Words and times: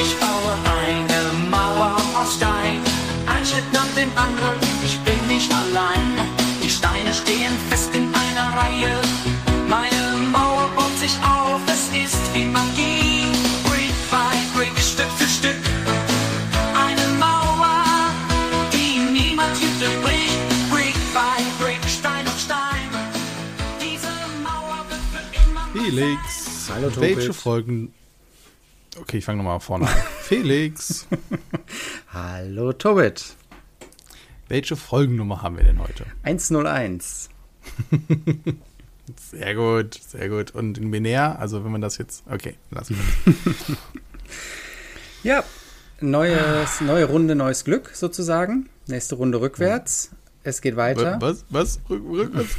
Ich 0.00 0.16
baue 0.20 0.54
eine 0.86 1.48
Mauer 1.50 1.96
aus 2.14 2.36
Stein, 2.36 2.80
ein 3.26 3.44
Schritt 3.44 3.72
nach 3.72 3.88
dem 3.96 4.10
anderen, 4.16 4.54
ich 4.84 4.96
bin 5.00 5.26
nicht 5.26 5.52
allein. 5.52 6.14
Die 6.62 6.70
Steine 6.70 7.12
stehen 7.12 7.52
fest 7.68 7.92
in 7.94 8.06
einer 8.14 8.56
Reihe, 8.56 9.00
meine 9.68 10.26
Mauer 10.30 10.70
baut 10.76 10.96
sich 11.00 11.16
auf, 11.24 11.60
es 11.66 11.88
ist 11.88 12.32
wie 12.32 12.44
Magie. 12.44 13.24
Brick 13.64 13.92
by 14.08 14.36
Brick, 14.54 14.78
Stück 14.78 15.10
für 15.16 15.26
Stück, 15.26 15.62
eine 16.74 17.18
Mauer, 17.18 17.82
die 18.72 19.00
niemand 19.00 19.56
Hütte 19.56 19.90
bricht. 20.04 20.38
Brick 20.70 20.94
by 21.12 21.42
Brick, 21.58 21.82
Stein 21.88 22.24
auf 22.28 22.38
Stein, 22.38 22.88
diese 23.80 24.12
Mauer 24.44 24.78
wird 24.88 25.02
für 25.10 25.24
immer... 25.50 25.66
Felix. 25.72 26.70
Hallo. 26.72 26.88
Welche 27.00 27.32
Folgen. 27.32 27.92
Okay, 29.08 29.16
ich 29.18 29.24
fange 29.24 29.38
nochmal 29.38 29.58
vorne 29.58 29.86
an. 29.88 29.94
Felix. 30.20 31.06
Hallo 32.12 32.74
Tobit. 32.74 33.36
Welche 34.48 34.76
Folgennummer 34.76 35.40
haben 35.40 35.56
wir 35.56 35.64
denn 35.64 35.78
heute? 35.78 36.04
101. 36.24 37.30
Sehr 39.30 39.54
gut, 39.54 39.94
sehr 39.94 40.28
gut. 40.28 40.50
Und 40.50 40.76
in 40.76 40.90
binär, 40.90 41.38
also 41.38 41.64
wenn 41.64 41.72
man 41.72 41.80
das 41.80 41.96
jetzt. 41.96 42.22
Okay, 42.30 42.56
lassen 42.70 42.98
wir 42.98 43.34
das. 43.54 43.76
Ja, 45.22 45.42
neues, 46.02 46.82
neue 46.82 47.06
Runde, 47.06 47.34
neues 47.34 47.64
Glück 47.64 47.92
sozusagen. 47.94 48.68
Nächste 48.88 49.14
Runde 49.14 49.40
rückwärts. 49.40 50.10
Es 50.42 50.60
geht 50.60 50.76
weiter. 50.76 51.16
Was? 51.20 51.46
Was? 51.48 51.80
Rück, 51.88 52.02
rückwärts? 52.06 52.58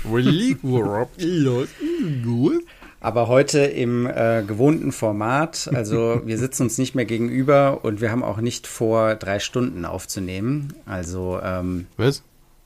Aber 3.02 3.27
heute 3.27 3.59
im 3.59 4.05
äh, 4.08 4.44
gewohnten 4.45 4.91
Format. 4.91 5.70
Also 5.73 6.21
wir 6.26 6.38
sitzen 6.38 6.63
uns 6.63 6.77
nicht 6.77 6.95
mehr 6.95 7.05
gegenüber 7.05 7.80
und 7.84 8.02
wir 8.02 8.12
haben 8.12 8.23
auch 8.23 8.38
nicht 8.38 8.67
vor, 8.67 9.16
drei 9.16 9.39
Stunden 9.39 9.85
aufzunehmen. 9.85 10.73
Also 10.86 11.39
ähm, 11.44 11.88
Was? 11.97 12.23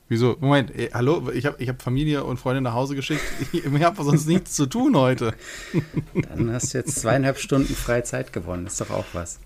Wieso? 0.08 0.36
Moment, 0.40 0.76
eh, 0.76 0.90
hallo? 0.92 1.30
Ich 1.32 1.46
habe 1.46 1.56
ich 1.62 1.68
hab 1.68 1.80
Familie 1.80 2.24
und 2.24 2.38
Freunde 2.38 2.60
nach 2.60 2.74
Hause 2.74 2.94
geschickt. 2.94 3.22
Ich, 3.52 3.64
ich 3.64 3.82
habe 3.82 4.02
sonst 4.02 4.26
nichts 4.26 4.54
zu 4.54 4.66
tun 4.66 4.96
heute. 4.96 5.34
dann 6.28 6.52
hast 6.52 6.74
du 6.74 6.78
jetzt 6.78 7.00
zweieinhalb 7.00 7.38
Stunden 7.38 7.74
freie 7.74 8.02
Zeit 8.02 8.32
gewonnen. 8.32 8.66
Ist 8.66 8.80
doch 8.80 8.90
auch 8.90 9.06
was. 9.12 9.38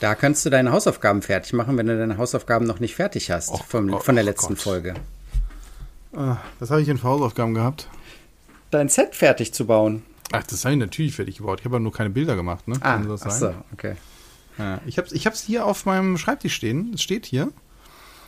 Da 0.00 0.14
kannst 0.14 0.44
du 0.44 0.50
deine 0.50 0.72
Hausaufgaben 0.72 1.22
fertig 1.22 1.52
machen, 1.52 1.78
wenn 1.78 1.86
du 1.86 1.96
deine 1.96 2.18
Hausaufgaben 2.18 2.66
noch 2.66 2.80
nicht 2.80 2.94
fertig 2.96 3.30
hast 3.30 3.50
Oh 3.50 3.60
vom, 3.66 3.88
Gott, 3.88 4.02
von 4.02 4.16
der 4.16 4.24
oh 4.24 4.28
letzten 4.28 4.54
Gott. 4.54 4.62
Folge. 4.62 4.94
Ah, 6.16 6.38
Was 6.60 6.70
habe 6.70 6.82
ich 6.82 6.88
für 6.88 7.02
Hausaufgaben 7.02 7.54
gehabt? 7.54 7.88
Dein 8.70 8.88
Set 8.88 9.14
fertig 9.14 9.52
zu 9.52 9.66
bauen. 9.66 10.02
Ach, 10.32 10.42
das 10.42 10.64
habe 10.64 10.74
ich 10.74 10.80
natürlich 10.80 11.14
fertig 11.14 11.38
gebaut. 11.38 11.60
Ich 11.60 11.64
habe 11.64 11.76
aber 11.76 11.82
nur 11.82 11.92
keine 11.92 12.10
Bilder 12.10 12.36
gemacht, 12.36 12.66
ne? 12.66 12.76
Ah, 12.80 12.98
das 12.98 13.22
ach 13.22 13.30
so, 13.30 13.54
okay. 13.72 13.96
Ja, 14.58 14.80
ich 14.86 14.98
habe 14.98 15.06
es 15.06 15.12
ich 15.12 15.26
hab's 15.26 15.42
hier 15.42 15.66
auf 15.66 15.86
meinem 15.86 16.16
Schreibtisch 16.16 16.54
stehen. 16.54 16.92
Es 16.94 17.02
steht 17.02 17.26
hier. 17.26 17.52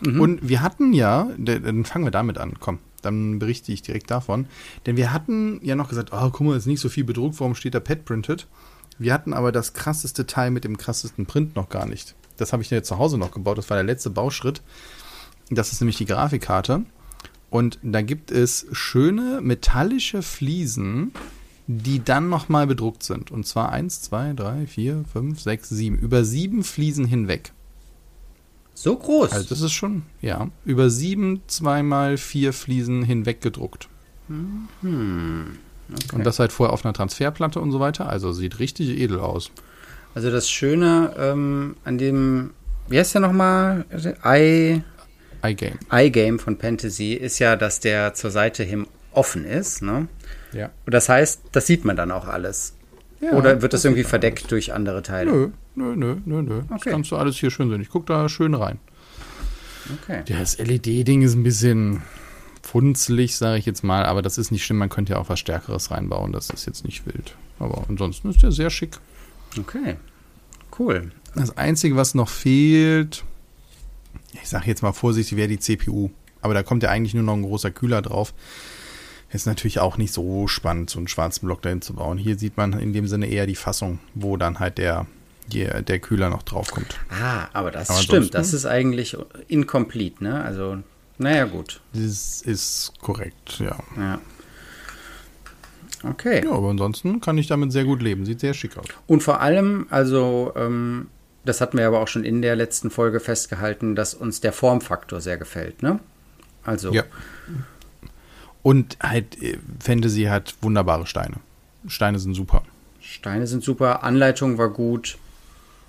Und 0.04 0.46
wir 0.46 0.60
hatten 0.60 0.92
ja, 0.92 1.30
dann 1.38 1.86
fangen 1.86 2.04
wir 2.04 2.10
damit 2.10 2.36
an. 2.36 2.60
Komm, 2.60 2.80
dann 3.00 3.38
berichte 3.38 3.72
ich 3.72 3.80
direkt 3.80 4.10
davon. 4.10 4.46
Denn 4.84 4.98
wir 4.98 5.12
hatten 5.12 5.58
ja 5.62 5.74
noch 5.74 5.88
gesagt, 5.88 6.10
oh, 6.12 6.28
guck 6.30 6.40
mal, 6.40 6.56
ist 6.56 6.66
nicht 6.66 6.80
so 6.80 6.90
viel 6.90 7.04
bedruckt, 7.04 7.40
warum 7.40 7.54
steht 7.54 7.74
da 7.74 7.80
Pet 7.80 8.04
Printed? 8.04 8.46
Wir 8.98 9.14
hatten 9.14 9.32
aber 9.32 9.52
das 9.52 9.72
krasseste 9.72 10.26
Teil 10.26 10.50
mit 10.50 10.64
dem 10.64 10.76
krassesten 10.76 11.24
Print 11.24 11.56
noch 11.56 11.70
gar 11.70 11.86
nicht. 11.86 12.14
Das 12.36 12.52
habe 12.52 12.62
ich 12.62 12.70
ja 12.70 12.82
zu 12.82 12.98
Hause 12.98 13.16
noch 13.16 13.30
gebaut. 13.30 13.56
Das 13.56 13.70
war 13.70 13.76
der 13.76 13.84
letzte 13.84 14.10
Bauschritt. 14.10 14.60
Das 15.48 15.72
ist 15.72 15.80
nämlich 15.80 15.96
die 15.96 16.06
Grafikkarte. 16.06 16.82
Und 17.50 17.78
da 17.82 18.02
gibt 18.02 18.30
es 18.30 18.66
schöne 18.72 19.40
metallische 19.40 20.22
Fliesen, 20.22 21.12
die 21.66 22.04
dann 22.04 22.28
nochmal 22.28 22.66
bedruckt 22.66 23.02
sind. 23.02 23.30
Und 23.30 23.46
zwar 23.46 23.72
eins, 23.72 24.02
zwei, 24.02 24.32
drei, 24.34 24.66
vier, 24.66 25.04
fünf, 25.12 25.40
sechs, 25.40 25.68
sieben. 25.68 25.98
Über 25.98 26.24
sieben 26.24 26.64
Fliesen 26.64 27.06
hinweg. 27.06 27.52
So 28.74 28.96
groß. 28.96 29.32
Also 29.32 29.48
das 29.48 29.62
ist 29.62 29.72
schon, 29.72 30.02
ja, 30.20 30.48
über 30.64 30.90
sieben, 30.90 31.40
zweimal 31.46 32.18
vier 32.18 32.52
Fliesen 32.52 33.02
hinweg 33.02 33.40
gedruckt. 33.40 33.88
Und 34.28 35.48
das 36.12 36.38
halt 36.38 36.52
vorher 36.52 36.72
auf 36.72 36.84
einer 36.84 36.92
Transferplatte 36.92 37.60
und 37.60 37.72
so 37.72 37.80
weiter. 37.80 38.08
Also 38.08 38.32
sieht 38.32 38.58
richtig 38.58 38.90
edel 38.90 39.20
aus. 39.20 39.50
Also 40.14 40.30
das 40.30 40.50
Schöne 40.50 41.14
ähm, 41.18 41.76
an 41.84 41.98
dem, 41.98 42.50
wie 42.88 42.98
heißt 42.98 43.14
der 43.14 43.20
nochmal? 43.22 43.86
I, 44.24 44.82
iGame. 45.44 45.78
iGame 45.92 46.38
von 46.38 46.58
Fantasy 46.58 47.12
ist 47.14 47.38
ja, 47.38 47.56
dass 47.56 47.80
der 47.80 48.14
zur 48.14 48.30
Seite 48.30 48.62
hin 48.64 48.86
offen 49.12 49.44
ist. 49.44 49.82
Ne? 49.82 50.08
Ja. 50.52 50.70
Und 50.84 50.92
das 50.94 51.08
heißt, 51.08 51.42
das 51.52 51.66
sieht 51.66 51.84
man 51.84 51.96
dann 51.96 52.10
auch 52.10 52.26
alles. 52.26 52.74
Ja, 53.20 53.30
Oder 53.32 53.62
wird 53.62 53.72
das, 53.72 53.84
irgendwie 53.84 54.02
sieht 54.02 54.06
man 54.06 54.10
verdeckt 54.20 54.50
durch 54.50 54.72
andere 54.74 55.02
Teile? 55.02 55.30
Nö, 55.30 55.48
nö, 55.74 55.96
nö, 55.96 56.16
nö, 56.24 56.42
nö. 56.42 56.62
Das 56.68 56.80
Okay. 56.82 56.90
kannst 56.90 57.10
du 57.10 57.16
alles 57.16 57.36
hier 57.36 57.50
schön 57.50 57.70
sehen. 57.70 57.80
Ich 57.80 57.88
guck 57.88 58.06
da 58.06 58.28
schön 58.28 58.54
rein. 58.54 58.78
Okay. 60.02 60.22
Ja, 60.26 60.38
das 60.40 60.58
LED-Ding 60.58 61.22
ist 61.22 61.34
ein 61.34 61.42
bisschen 61.44 62.02
funzlig, 62.62 63.36
sage 63.36 63.58
ich 63.58 63.66
jetzt 63.66 63.84
mal, 63.84 64.04
aber 64.04 64.20
das 64.20 64.36
ist 64.36 64.50
nicht 64.50 64.64
schlimm. 64.64 64.78
Man 64.78 64.88
könnte 64.90 65.12
ja 65.14 65.18
auch 65.18 65.28
was 65.28 65.38
Stärkeres 65.38 65.90
reinbauen. 65.90 66.32
Das 66.32 66.50
ist 66.50 66.66
jetzt 66.66 66.84
nicht 66.84 67.06
wild. 67.06 67.36
Aber 67.58 67.84
ansonsten 67.88 68.28
ist 68.28 68.42
der 68.42 68.52
sehr 68.52 68.70
schick. 68.70 68.98
Okay. 69.58 69.96
Cool. 70.78 71.10
Das 71.34 71.56
Einzige, 71.56 71.96
was 71.96 72.14
noch 72.14 72.28
fehlt, 72.28 73.24
ich 74.42 74.48
sage 74.48 74.66
jetzt 74.66 74.82
mal 74.82 74.92
vorsichtig, 74.92 75.36
wäre 75.36 75.48
die 75.48 75.58
CPU. 75.58 76.10
Aber 76.40 76.54
da 76.54 76.62
kommt 76.62 76.82
ja 76.82 76.90
eigentlich 76.90 77.14
nur 77.14 77.24
noch 77.24 77.34
ein 77.34 77.42
großer 77.42 77.70
Kühler 77.70 78.02
drauf. 78.02 78.32
Ist 79.32 79.46
natürlich 79.46 79.80
auch 79.80 79.98
nicht 79.98 80.12
so 80.12 80.46
spannend, 80.46 80.90
so 80.90 80.98
einen 80.98 81.08
schwarzen 81.08 81.46
Block 81.46 81.60
dahin 81.62 81.82
zu 81.82 81.94
bauen. 81.94 82.18
Hier 82.18 82.38
sieht 82.38 82.56
man 82.56 82.72
in 82.74 82.92
dem 82.92 83.08
Sinne 83.08 83.26
eher 83.26 83.46
die 83.46 83.56
Fassung, 83.56 83.98
wo 84.14 84.36
dann 84.36 84.60
halt 84.60 84.78
der, 84.78 85.06
der, 85.52 85.82
der 85.82 85.98
Kühler 85.98 86.30
noch 86.30 86.42
drauf 86.44 86.70
kommt. 86.70 86.98
Ah, 87.10 87.48
aber 87.52 87.72
das 87.72 87.90
Aber 87.90 88.00
stimmt. 88.00 88.34
Das 88.34 88.54
ist 88.54 88.66
eigentlich 88.66 89.16
incomplete, 89.48 90.22
ne? 90.22 90.42
Also, 90.42 90.78
naja, 91.18 91.44
gut. 91.44 91.80
Das 91.92 92.40
ist 92.42 92.92
korrekt, 93.00 93.58
ja. 93.58 93.76
Ja. 93.96 94.20
Okay. 96.04 96.44
Ja, 96.44 96.52
aber 96.52 96.70
ansonsten 96.70 97.20
kann 97.20 97.38
ich 97.38 97.48
damit 97.48 97.72
sehr 97.72 97.84
gut 97.84 98.02
leben. 98.02 98.24
Sieht 98.24 98.40
sehr 98.40 98.54
schick 98.54 98.76
aus. 98.76 98.86
Und 99.06 99.22
vor 99.22 99.40
allem, 99.40 99.86
also, 99.90 100.52
ähm, 100.54 101.08
das 101.46 101.60
hatten 101.60 101.78
wir 101.78 101.86
aber 101.86 102.00
auch 102.00 102.08
schon 102.08 102.24
in 102.24 102.42
der 102.42 102.56
letzten 102.56 102.90
Folge 102.90 103.20
festgehalten, 103.20 103.94
dass 103.94 104.14
uns 104.14 104.40
der 104.40 104.52
Formfaktor 104.52 105.20
sehr 105.20 105.38
gefällt, 105.38 105.82
ne? 105.82 106.00
Also, 106.64 106.92
Ja. 106.92 107.04
Und 108.62 108.96
halt, 109.00 109.40
äh, 109.40 109.58
Fantasy 109.78 110.24
hat 110.24 110.56
wunderbare 110.60 111.06
Steine. 111.06 111.36
Steine 111.86 112.18
sind 112.18 112.34
super. 112.34 112.62
Steine 113.00 113.46
sind 113.46 113.62
super, 113.62 114.02
Anleitung 114.02 114.58
war 114.58 114.70
gut 114.70 115.16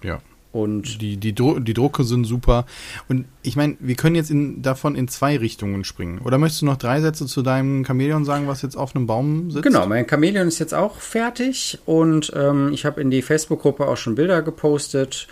Ja. 0.04 0.20
Und 0.52 1.02
Die, 1.02 1.18
die, 1.18 1.36
Dru 1.36 1.60
die 1.60 1.74
Drucke 1.74 2.04
sind 2.04 2.26
super. 2.26 2.66
Und 3.10 3.26
ich 3.44 3.56
meine, 3.56 3.78
wir 3.80 3.96
können 3.96 4.16
jetzt 4.16 4.32
in, 4.32 4.62
davon 4.62 4.96
in 4.96 5.08
zwei 5.08 5.38
Richtungen 5.38 5.84
springen. 5.84 6.20
Oder 6.20 6.38
möchtest 6.38 6.62
du 6.62 6.66
noch 6.66 6.78
drei 6.78 7.02
Sätze 7.02 7.26
zu 7.26 7.42
deinem 7.42 7.86
Chamäleon 7.86 8.26
sagen, 8.26 8.48
was 8.48 8.62
jetzt 8.62 8.76
auf 8.76 8.96
einem 8.96 9.08
Baum 9.08 9.52
sitzt? 9.52 9.64
Genau, 9.64 9.86
mein 9.86 10.08
Chamäleon 10.08 10.48
ist 10.48 10.60
jetzt 10.60 10.74
auch 10.74 10.98
fertig 10.98 11.80
und 11.86 12.32
ähm, 12.36 12.72
ich 12.74 12.86
habe 12.86 13.02
in 13.02 13.12
die 13.12 13.22
Facebook-Gruppe 13.22 13.88
auch 13.88 13.98
schon 13.98 14.16
Bilder 14.16 14.42
gepostet 14.42 15.28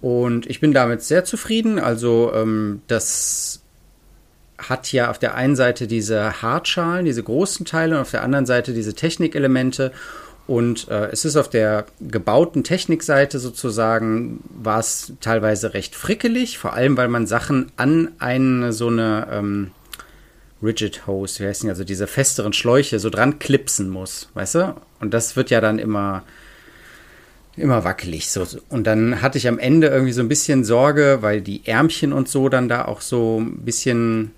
und 0.00 0.46
ich 0.46 0.60
bin 0.60 0.72
damit 0.72 1.02
sehr 1.02 1.24
zufrieden. 1.24 1.78
Also 1.78 2.32
ähm, 2.34 2.82
das 2.86 3.62
hat 4.58 4.92
ja 4.92 5.10
auf 5.10 5.18
der 5.18 5.34
einen 5.34 5.56
Seite 5.56 5.86
diese 5.86 6.42
Hartschalen, 6.42 7.04
diese 7.04 7.22
großen 7.22 7.64
Teile 7.64 7.94
und 7.94 8.02
auf 8.02 8.10
der 8.10 8.22
anderen 8.22 8.46
Seite 8.46 8.74
diese 8.74 8.94
Technikelemente. 8.94 9.92
Und 10.48 10.88
äh, 10.88 11.10
es 11.12 11.26
ist 11.26 11.36
auf 11.36 11.50
der 11.50 11.84
gebauten 12.00 12.64
Technikseite 12.64 13.38
sozusagen, 13.38 14.42
war 14.48 14.80
es 14.80 15.12
teilweise 15.20 15.74
recht 15.74 15.94
frickelig, 15.94 16.56
vor 16.56 16.72
allem 16.72 16.96
weil 16.96 17.08
man 17.08 17.26
Sachen 17.26 17.70
an 17.76 18.12
eine 18.18 18.72
so 18.72 18.88
eine 18.88 19.28
ähm, 19.30 19.72
Rigid 20.62 21.06
Hose, 21.06 21.40
wie 21.40 21.48
heißen 21.48 21.66
die, 21.66 21.70
also 21.70 21.84
diese 21.84 22.06
festeren 22.06 22.54
Schläuche 22.54 22.98
so 22.98 23.10
dran 23.10 23.38
klipsen 23.38 23.90
muss, 23.90 24.30
weißt 24.32 24.54
du? 24.54 24.74
Und 25.00 25.12
das 25.12 25.36
wird 25.36 25.50
ja 25.50 25.60
dann 25.60 25.78
immer 25.78 26.24
immer 27.56 27.84
wackelig 27.84 28.30
so 28.30 28.46
und 28.68 28.86
dann 28.86 29.20
hatte 29.20 29.36
ich 29.36 29.48
am 29.48 29.58
Ende 29.58 29.88
irgendwie 29.88 30.12
so 30.12 30.22
ein 30.22 30.28
bisschen 30.28 30.64
Sorge, 30.64 31.18
weil 31.20 31.42
die 31.42 31.66
Ärmchen 31.66 32.12
und 32.12 32.28
so 32.28 32.48
dann 32.48 32.68
da 32.68 32.86
auch 32.86 33.00
so 33.02 33.40
ein 33.40 33.64
bisschen 33.64 34.30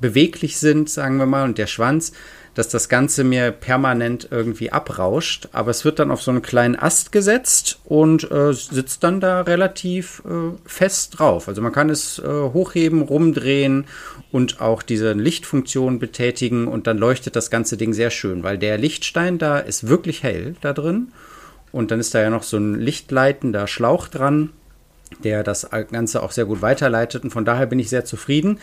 beweglich 0.00 0.58
sind, 0.58 0.90
sagen 0.90 1.16
wir 1.16 1.26
mal, 1.26 1.44
und 1.44 1.58
der 1.58 1.66
Schwanz, 1.66 2.12
dass 2.56 2.68
das 2.68 2.88
Ganze 2.88 3.22
mir 3.22 3.52
permanent 3.52 4.28
irgendwie 4.30 4.72
abrauscht. 4.72 5.50
Aber 5.52 5.70
es 5.70 5.84
wird 5.84 5.98
dann 5.98 6.10
auf 6.10 6.22
so 6.22 6.30
einen 6.30 6.40
kleinen 6.40 6.74
Ast 6.74 7.12
gesetzt 7.12 7.80
und 7.84 8.30
äh, 8.30 8.54
sitzt 8.54 9.04
dann 9.04 9.20
da 9.20 9.42
relativ 9.42 10.22
äh, 10.24 10.56
fest 10.64 11.18
drauf. 11.18 11.48
Also 11.48 11.60
man 11.60 11.72
kann 11.72 11.90
es 11.90 12.18
äh, 12.18 12.24
hochheben, 12.26 13.02
rumdrehen 13.02 13.84
und 14.32 14.62
auch 14.62 14.82
diese 14.82 15.12
Lichtfunktion 15.12 15.98
betätigen 15.98 16.66
und 16.66 16.86
dann 16.86 16.96
leuchtet 16.96 17.36
das 17.36 17.50
ganze 17.50 17.76
Ding 17.76 17.92
sehr 17.92 18.10
schön, 18.10 18.42
weil 18.42 18.56
der 18.56 18.78
Lichtstein 18.78 19.36
da 19.36 19.58
ist 19.58 19.88
wirklich 19.88 20.22
hell 20.22 20.56
da 20.62 20.72
drin. 20.72 21.12
Und 21.72 21.90
dann 21.90 22.00
ist 22.00 22.14
da 22.14 22.22
ja 22.22 22.30
noch 22.30 22.42
so 22.42 22.56
ein 22.56 22.74
lichtleitender 22.80 23.66
Schlauch 23.66 24.08
dran, 24.08 24.48
der 25.22 25.42
das 25.42 25.68
Ganze 25.92 26.22
auch 26.22 26.32
sehr 26.32 26.46
gut 26.46 26.62
weiterleitet. 26.62 27.22
Und 27.22 27.32
von 27.32 27.44
daher 27.44 27.66
bin 27.66 27.78
ich 27.78 27.90
sehr 27.90 28.06
zufrieden. 28.06 28.60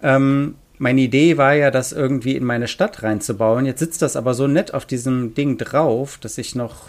Ähm, 0.00 0.54
meine 0.78 1.00
Idee 1.00 1.36
war 1.36 1.54
ja, 1.54 1.70
das 1.70 1.92
irgendwie 1.92 2.36
in 2.36 2.44
meine 2.44 2.68
Stadt 2.68 3.02
reinzubauen. 3.02 3.66
Jetzt 3.66 3.80
sitzt 3.80 4.02
das 4.02 4.16
aber 4.16 4.34
so 4.34 4.46
nett 4.46 4.74
auf 4.74 4.86
diesem 4.86 5.34
Ding 5.34 5.58
drauf, 5.58 6.18
dass 6.18 6.38
ich 6.38 6.54
noch 6.54 6.88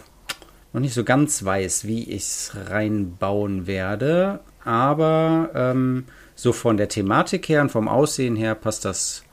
noch 0.74 0.82
nicht 0.82 0.94
so 0.94 1.04
ganz 1.04 1.44
weiß, 1.44 1.88
wie 1.88 2.04
ich 2.04 2.24
es 2.24 2.52
reinbauen 2.70 3.68
werde. 3.68 4.42
Aber 4.64 5.50
ähm, 5.56 6.06
so 6.36 6.54
von 6.54 6.78
der 6.78 6.90
Thematik 6.90 7.50
her 7.50 7.62
und 7.62 7.72
vom 7.72 7.88
Aussehen 7.88 8.36
her 8.36 8.54
passt 8.54 8.86
das, 8.86 9.24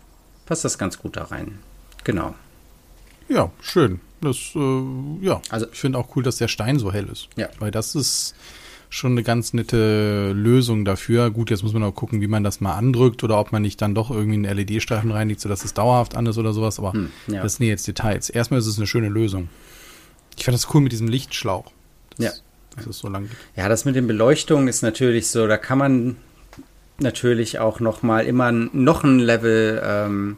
passt 0.46 0.64
das 0.64 0.78
ganz 0.78 0.98
gut 0.98 1.16
da 1.16 1.24
rein. 1.24 1.58
Genau. 2.04 2.34
Ja, 3.28 3.50
schön. 3.60 4.00
Das, 4.20 4.36
äh, 4.54 4.82
ja, 5.20 5.42
also 5.50 5.66
ich 5.70 5.78
finde 5.78 5.98
auch 5.98 6.16
cool, 6.16 6.22
dass 6.22 6.36
der 6.36 6.48
Stein 6.48 6.78
so 6.78 6.92
hell 6.92 7.08
ist. 7.10 7.28
Ja. 7.36 7.48
Weil 7.58 7.70
das 7.70 7.94
ist 7.94 8.34
schon 8.94 9.12
eine 9.12 9.24
ganz 9.24 9.52
nette 9.52 10.30
Lösung 10.32 10.84
dafür. 10.84 11.30
Gut, 11.32 11.50
jetzt 11.50 11.64
muss 11.64 11.72
man 11.72 11.82
auch 11.82 11.94
gucken, 11.94 12.20
wie 12.20 12.28
man 12.28 12.44
das 12.44 12.60
mal 12.60 12.74
andrückt 12.74 13.24
oder 13.24 13.40
ob 13.40 13.50
man 13.50 13.62
nicht 13.62 13.82
dann 13.82 13.92
doch 13.92 14.10
irgendwie 14.12 14.46
einen 14.46 14.56
LED-Streifen 14.56 15.10
reinlegt, 15.10 15.40
sodass 15.40 15.64
es 15.64 15.74
dauerhaft 15.74 16.16
an 16.16 16.26
ist 16.26 16.38
oder 16.38 16.52
sowas. 16.52 16.78
Aber 16.78 16.92
hm, 16.92 17.10
ja. 17.26 17.42
das 17.42 17.56
sind 17.56 17.66
jetzt 17.66 17.88
Details. 17.88 18.30
Erstmal 18.30 18.60
ist 18.60 18.68
es 18.68 18.76
eine 18.78 18.86
schöne 18.86 19.08
Lösung. 19.08 19.48
Ich 20.36 20.44
fand 20.44 20.54
das 20.54 20.72
cool 20.72 20.80
mit 20.80 20.92
diesem 20.92 21.08
Lichtschlauch. 21.08 21.72
Das, 22.16 22.24
ja. 22.24 22.32
Das 22.76 22.86
ist 22.86 23.00
so 23.00 23.08
lang. 23.08 23.28
Ja, 23.56 23.68
das 23.68 23.84
mit 23.84 23.96
den 23.96 24.06
Beleuchtungen 24.06 24.68
ist 24.68 24.82
natürlich 24.82 25.26
so, 25.26 25.48
da 25.48 25.56
kann 25.56 25.78
man 25.78 26.16
natürlich 26.98 27.58
auch 27.58 27.80
noch 27.80 28.02
mal 28.02 28.24
immer 28.24 28.52
noch 28.52 29.02
ein 29.02 29.18
Level 29.18 29.82
ähm, 29.84 30.36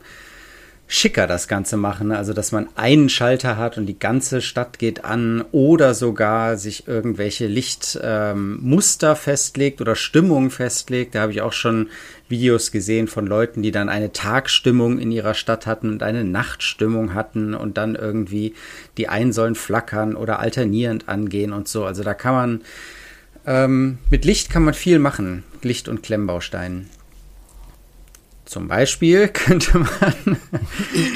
schicker 0.88 1.27
das 1.27 1.49
Ganze 1.49 1.77
machen. 1.77 2.12
Also, 2.12 2.33
dass 2.33 2.53
man 2.53 2.69
einen 2.77 3.09
Schalter 3.09 3.56
hat 3.56 3.77
und 3.79 3.87
die 3.87 3.99
ganze 3.99 4.41
Stadt 4.41 4.79
geht 4.79 5.05
an 5.05 5.44
oder 5.53 5.94
sogar 5.94 6.56
sich 6.56 6.87
irgendwelche 6.87 7.47
Lichtmuster 7.47 9.11
ähm, 9.11 9.17
festlegt 9.17 9.81
oder 9.81 9.97
Stimmung 9.97 10.50
festlegt. 10.50 11.15
Da 11.15 11.23
habe 11.23 11.33
ich 11.33 11.43
auch 11.43 11.53
schon 11.53 11.88
Videos 12.29 12.73
gesehen 12.73 13.09
von 13.09 13.27
Leuten, 13.27 13.62
die 13.62 13.73
dann 13.73 13.88
eine 13.88 14.12
Tagstimmung 14.12 14.99
in 14.99 15.11
ihrer 15.12 15.35
Stadt 15.35 15.67
hatten 15.67 15.91
und 15.91 16.03
eine 16.03 16.25
Nachtstimmung 16.25 17.15
hatten 17.15 17.55
und 17.55 17.77
dann 17.79 17.94
irgendwie 17.94 18.55
die 18.97 19.09
einen 19.09 19.32
sollen 19.32 19.55
flackern 19.55 20.17
oder 20.17 20.39
alternierend 20.39 21.09
angehen 21.09 21.53
und 21.53 21.69
so. 21.69 21.85
Also 21.85 22.03
da 22.03 22.15
kann 22.15 22.35
man 22.35 22.61
ähm, 23.47 23.99
mit 24.11 24.25
Licht 24.25 24.50
kann 24.50 24.65
man 24.65 24.75
viel 24.75 24.99
machen. 24.99 25.44
Licht- 25.62 25.89
und 25.89 26.03
Klemmbausteinen. 26.03 26.89
Zum 28.46 28.69
Beispiel 28.69 29.28
könnte 29.32 29.78
man. 29.78 30.38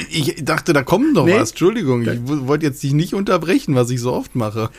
ich 0.09 0.43
dachte, 0.43 0.73
da 0.73 0.83
kommt 0.83 1.13
noch 1.13 1.25
nee, 1.25 1.39
was. 1.39 1.51
Entschuldigung, 1.51 2.03
ich 2.03 2.19
wollte 2.23 2.65
jetzt 2.65 2.83
dich 2.83 2.93
nicht 2.93 3.13
unterbrechen, 3.13 3.73
was 3.73 3.89
ich 3.89 4.01
so 4.01 4.13
oft 4.13 4.35
mache. 4.35 4.69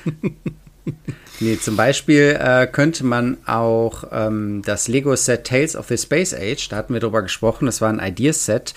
nee, 1.41 1.59
zum 1.59 1.77
Beispiel 1.77 2.39
äh, 2.39 2.67
könnte 2.67 3.05
man 3.05 3.39
auch 3.47 4.05
ähm, 4.13 4.63
das 4.65 4.87
Lego-Set 4.87 5.45
Tales 5.45 5.75
of 5.75 5.89
the 5.89 5.97
Space 5.97 6.35
Age, 6.35 6.69
da 6.69 6.77
hatten 6.77 6.93
wir 6.93 7.01
drüber 7.01 7.23
gesprochen, 7.23 7.67
das 7.67 7.81
war 7.81 7.89
ein 7.89 7.99
Ideaset 7.99 8.75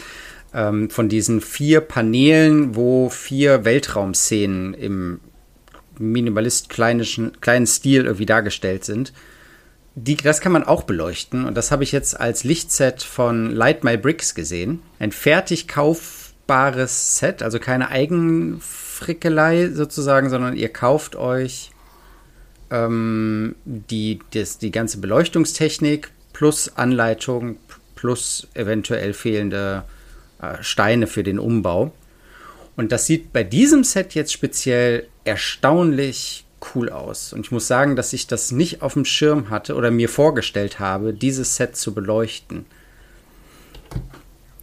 ähm, 0.54 0.90
von 0.90 1.10
diesen 1.10 1.42
vier 1.42 1.82
Paneelen, 1.82 2.76
wo 2.76 3.10
vier 3.10 3.66
Weltraumszenen 3.66 4.74
im 4.74 5.20
minimalist 6.00 6.70
kleinen 6.70 7.68
Stil 7.68 8.06
irgendwie 8.06 8.26
dargestellt 8.26 8.86
sind 8.86 9.12
die, 9.96 10.18
das 10.18 10.42
kann 10.42 10.52
man 10.52 10.64
auch 10.64 10.84
beleuchten 10.84 11.46
und 11.46 11.56
das 11.56 11.72
habe 11.72 11.84
ich 11.84 11.94
jetzt 11.94 12.20
als 12.20 12.44
Lichtset 12.44 13.02
von 13.02 13.50
Light 13.50 13.84
My 13.86 13.98
Bricks 13.98 14.36
gesehen. 14.36 14.82
Ein 15.00 15.14
fertig 15.14 15.70
kaufbares 15.70 17.18
Set, 17.18 17.42
also 17.42 17.60
keine 17.60 17.90
Eigenfrickelei 17.90 19.70
sozusagen, 19.70 20.30
sondern 20.30 20.58
ihr 20.58 20.70
kauft 20.70 21.16
euch 21.16 21.72
ähm, 22.72 23.56
die, 23.64 24.20
das, 24.34 24.58
die 24.58 24.72
ganze 24.72 24.98
Beleuchtungstechnik 24.98 26.12
plus 26.34 26.76
Anleitung 26.76 27.58
plus 27.96 28.48
eventuell 28.54 29.14
fehlende 29.14 29.86
äh, 30.42 30.62
Steine 30.62 31.08
für 31.08 31.24
den 31.24 31.40
Umbau. 31.40 31.94
Und 32.76 32.92
das 32.92 33.06
sieht 33.06 33.32
bei 33.32 33.46
diesem 33.46 33.86
Set 33.86 34.14
jetzt 34.14 34.34
speziell 34.34 35.08
erstaunlich 35.24 36.45
cool 36.74 36.90
aus. 36.90 37.34
Und 37.34 37.42
ich 37.42 37.52
muss 37.52 37.68
sagen, 37.68 37.96
dass 37.96 38.14
ich 38.14 38.28
das 38.28 38.52
nicht 38.52 38.82
auf 38.82 38.94
dem 38.94 39.06
Schirm 39.06 39.50
hatte 39.50 39.76
oder 39.76 39.92
mir 39.92 40.10
vorgestellt 40.10 40.80
habe, 40.80 41.14
dieses 41.14 41.56
Set 41.56 41.76
zu 41.76 41.94
beleuchten. 41.94 42.66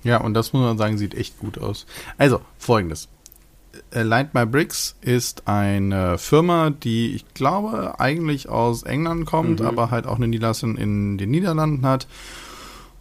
Ja, 0.02 0.19
und 0.19 0.34
das 0.34 0.52
muss 0.52 0.62
man 0.62 0.78
sagen, 0.78 0.99
sieht 0.99 1.14
echt 1.14 1.38
gut 1.38 1.58
aus. 1.58 1.87
Also, 2.19 2.40
folgendes. 2.58 3.08
Äh, 3.90 4.02
Light 4.02 4.34
My 4.34 4.44
Bricks 4.44 4.96
ist 5.00 5.46
eine 5.46 6.19
Firma, 6.19 6.70
die 6.70 7.14
ich 7.14 7.34
glaube 7.34 8.00
eigentlich 8.00 8.48
aus 8.48 8.82
England 8.82 9.26
kommt, 9.26 9.60
mhm. 9.60 9.66
aber 9.66 9.90
halt 9.90 10.06
auch 10.06 10.16
eine 10.16 10.28
Niederlassung 10.28 10.76
in 10.76 11.19
den 11.19 11.31
Niederlanden 11.31 11.87
hat 11.87 12.06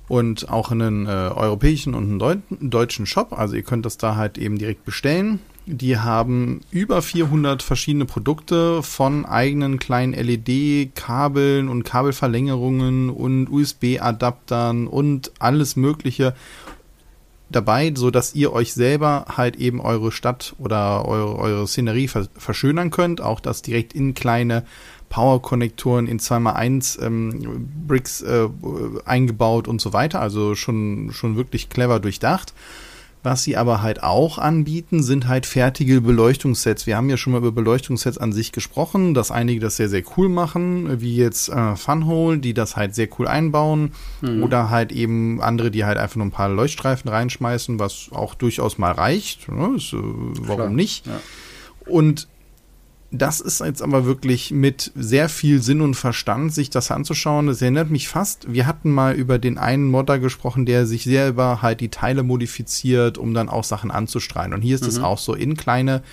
und 0.08 0.50
auch 0.50 0.72
einen 0.72 1.08
äh, 1.08 1.10
europäischen 1.10 1.94
und 1.94 2.04
einen 2.04 2.20
Deut 2.20 2.40
deutschen 2.60 3.06
Shop. 3.06 3.34
Also 3.34 3.56
ihr 3.56 3.64
könnt 3.64 3.86
das 3.86 3.98
da 3.98 4.16
halt 4.16 4.38
eben 4.38 4.58
direkt 4.58 4.86
bestellen. 4.86 5.40
Die 5.74 5.98
haben 5.98 6.60
über 6.70 7.02
400 7.02 7.64
verschiedene 7.64 8.04
Produkte 8.04 8.84
von 8.84 9.26
eigenen 9.26 9.80
kleinen 9.80 10.12
LED-Kabeln 10.12 11.70
und 11.70 11.84
Kabelverlängerungen 11.84 13.10
und 13.10 13.48
USB-Adaptern 13.50 14.88
und 14.88 15.32
alles 15.40 15.78
Mögliche 15.78 16.36
dabei, 17.50 17.94
so 17.96 18.12
dass 18.12 18.36
ihr 18.36 18.52
euch 18.52 18.74
selber 18.74 19.28
halt 19.38 19.56
eben 19.56 19.80
eure 19.80 20.12
Stadt 20.12 20.56
oder 20.58 21.08
eure, 21.08 21.38
eure 21.38 21.68
Szenerie 21.68 22.10
verschönern 22.10 22.92
könnt. 22.92 23.22
Auch 23.22 23.40
das 23.40 23.62
direkt 23.62 23.94
in 23.94 24.14
kleine 24.14 24.66
Power-Konnektoren 25.08 26.06
in 26.06 26.20
2x1 26.20 27.02
ähm, 27.02 27.70
Bricks 27.88 28.22
äh, 28.22 28.50
eingebaut 29.06 29.70
und 29.70 29.80
so 29.80 29.94
weiter. 29.94 30.20
Also 30.20 30.54
schon, 30.54 31.12
schon 31.14 31.38
wirklich 31.38 31.70
clever 31.70 32.02
durchdacht. 32.02 32.54
Was 33.24 33.44
sie 33.44 33.56
aber 33.56 33.84
halt 33.84 34.02
auch 34.02 34.40
anbieten, 34.40 35.04
sind 35.04 35.28
halt 35.28 35.46
fertige 35.46 36.02
Beleuchtungssets. 36.02 36.88
Wir 36.88 36.98
haben 36.98 37.10
ja 37.10 37.18
schon 37.18 37.34
mal 37.34 37.40
über 37.40 37.52
Beleuchtungssets 37.52 38.18
an 38.18 38.34
sich 38.34 38.52
gesprochen, 38.52 39.14
dass 39.14 39.30
einige 39.30 39.60
das 39.60 39.76
sehr, 39.76 39.90
sehr 39.90 40.02
cool 40.18 40.28
machen, 40.28 41.02
wie 41.02 41.16
jetzt 41.16 41.50
äh, 41.50 41.76
Funhole, 41.76 42.40
die 42.40 42.56
das 42.56 42.76
halt 42.76 42.96
sehr 42.96 43.08
cool 43.20 43.28
einbauen. 43.28 43.92
Mhm. 44.22 44.42
Oder 44.42 44.72
halt 44.72 44.92
eben 44.92 45.40
andere, 45.40 45.70
die 45.70 45.86
halt 45.86 46.00
einfach 46.00 46.16
nur 46.16 46.26
ein 46.26 46.32
paar 46.32 46.50
Leuchtstreifen 46.50 47.12
reinschmeißen, 47.12 47.78
was 47.78 48.10
auch 48.12 48.34
durchaus 48.34 48.80
mal 48.80 48.92
reicht. 48.92 49.52
Ne? 49.52 49.76
Ist, 49.76 49.94
äh, 49.94 49.98
warum 50.02 50.56
Klar. 50.58 50.70
nicht? 50.70 51.06
Ja. 51.06 51.20
Und 51.86 52.28
das 53.12 53.42
ist 53.42 53.60
jetzt 53.60 53.82
aber 53.82 54.06
wirklich 54.06 54.52
mit 54.52 54.92
sehr 54.96 55.28
viel 55.28 55.62
Sinn 55.62 55.82
und 55.82 55.96
Verstand, 55.96 56.54
sich 56.54 56.70
das 56.70 56.92
anzuschauen. 56.92 57.48
Das 57.48 57.62
erinnert 57.62 57.90
mich 57.90 58.08
fast, 58.08 58.52
wir 58.52 58.66
hatten 58.68 58.90
mal 58.90 59.16
über 59.16 59.38
den 59.38 59.58
einen 59.58 59.92
Modder 59.92 60.18
gesprochen, 60.18 60.66
der 60.66 60.86
sich 60.86 61.04
selber 61.04 61.62
halt 61.62 61.82
die 61.82 61.90
Teile 61.90 62.24
modifiziert, 62.24 63.18
um 63.18 63.34
dann 63.34 63.50
auch 63.50 63.66
Sachen 63.66 63.92
anzustrahlen. 63.92 64.54
Und 64.54 64.62
hier 64.62 64.76
ist 64.76 64.88
es 64.88 64.98
mhm. 64.98 65.04
auch 65.04 65.18
so 65.18 65.34
in 65.34 65.58
kleine, 65.58 66.04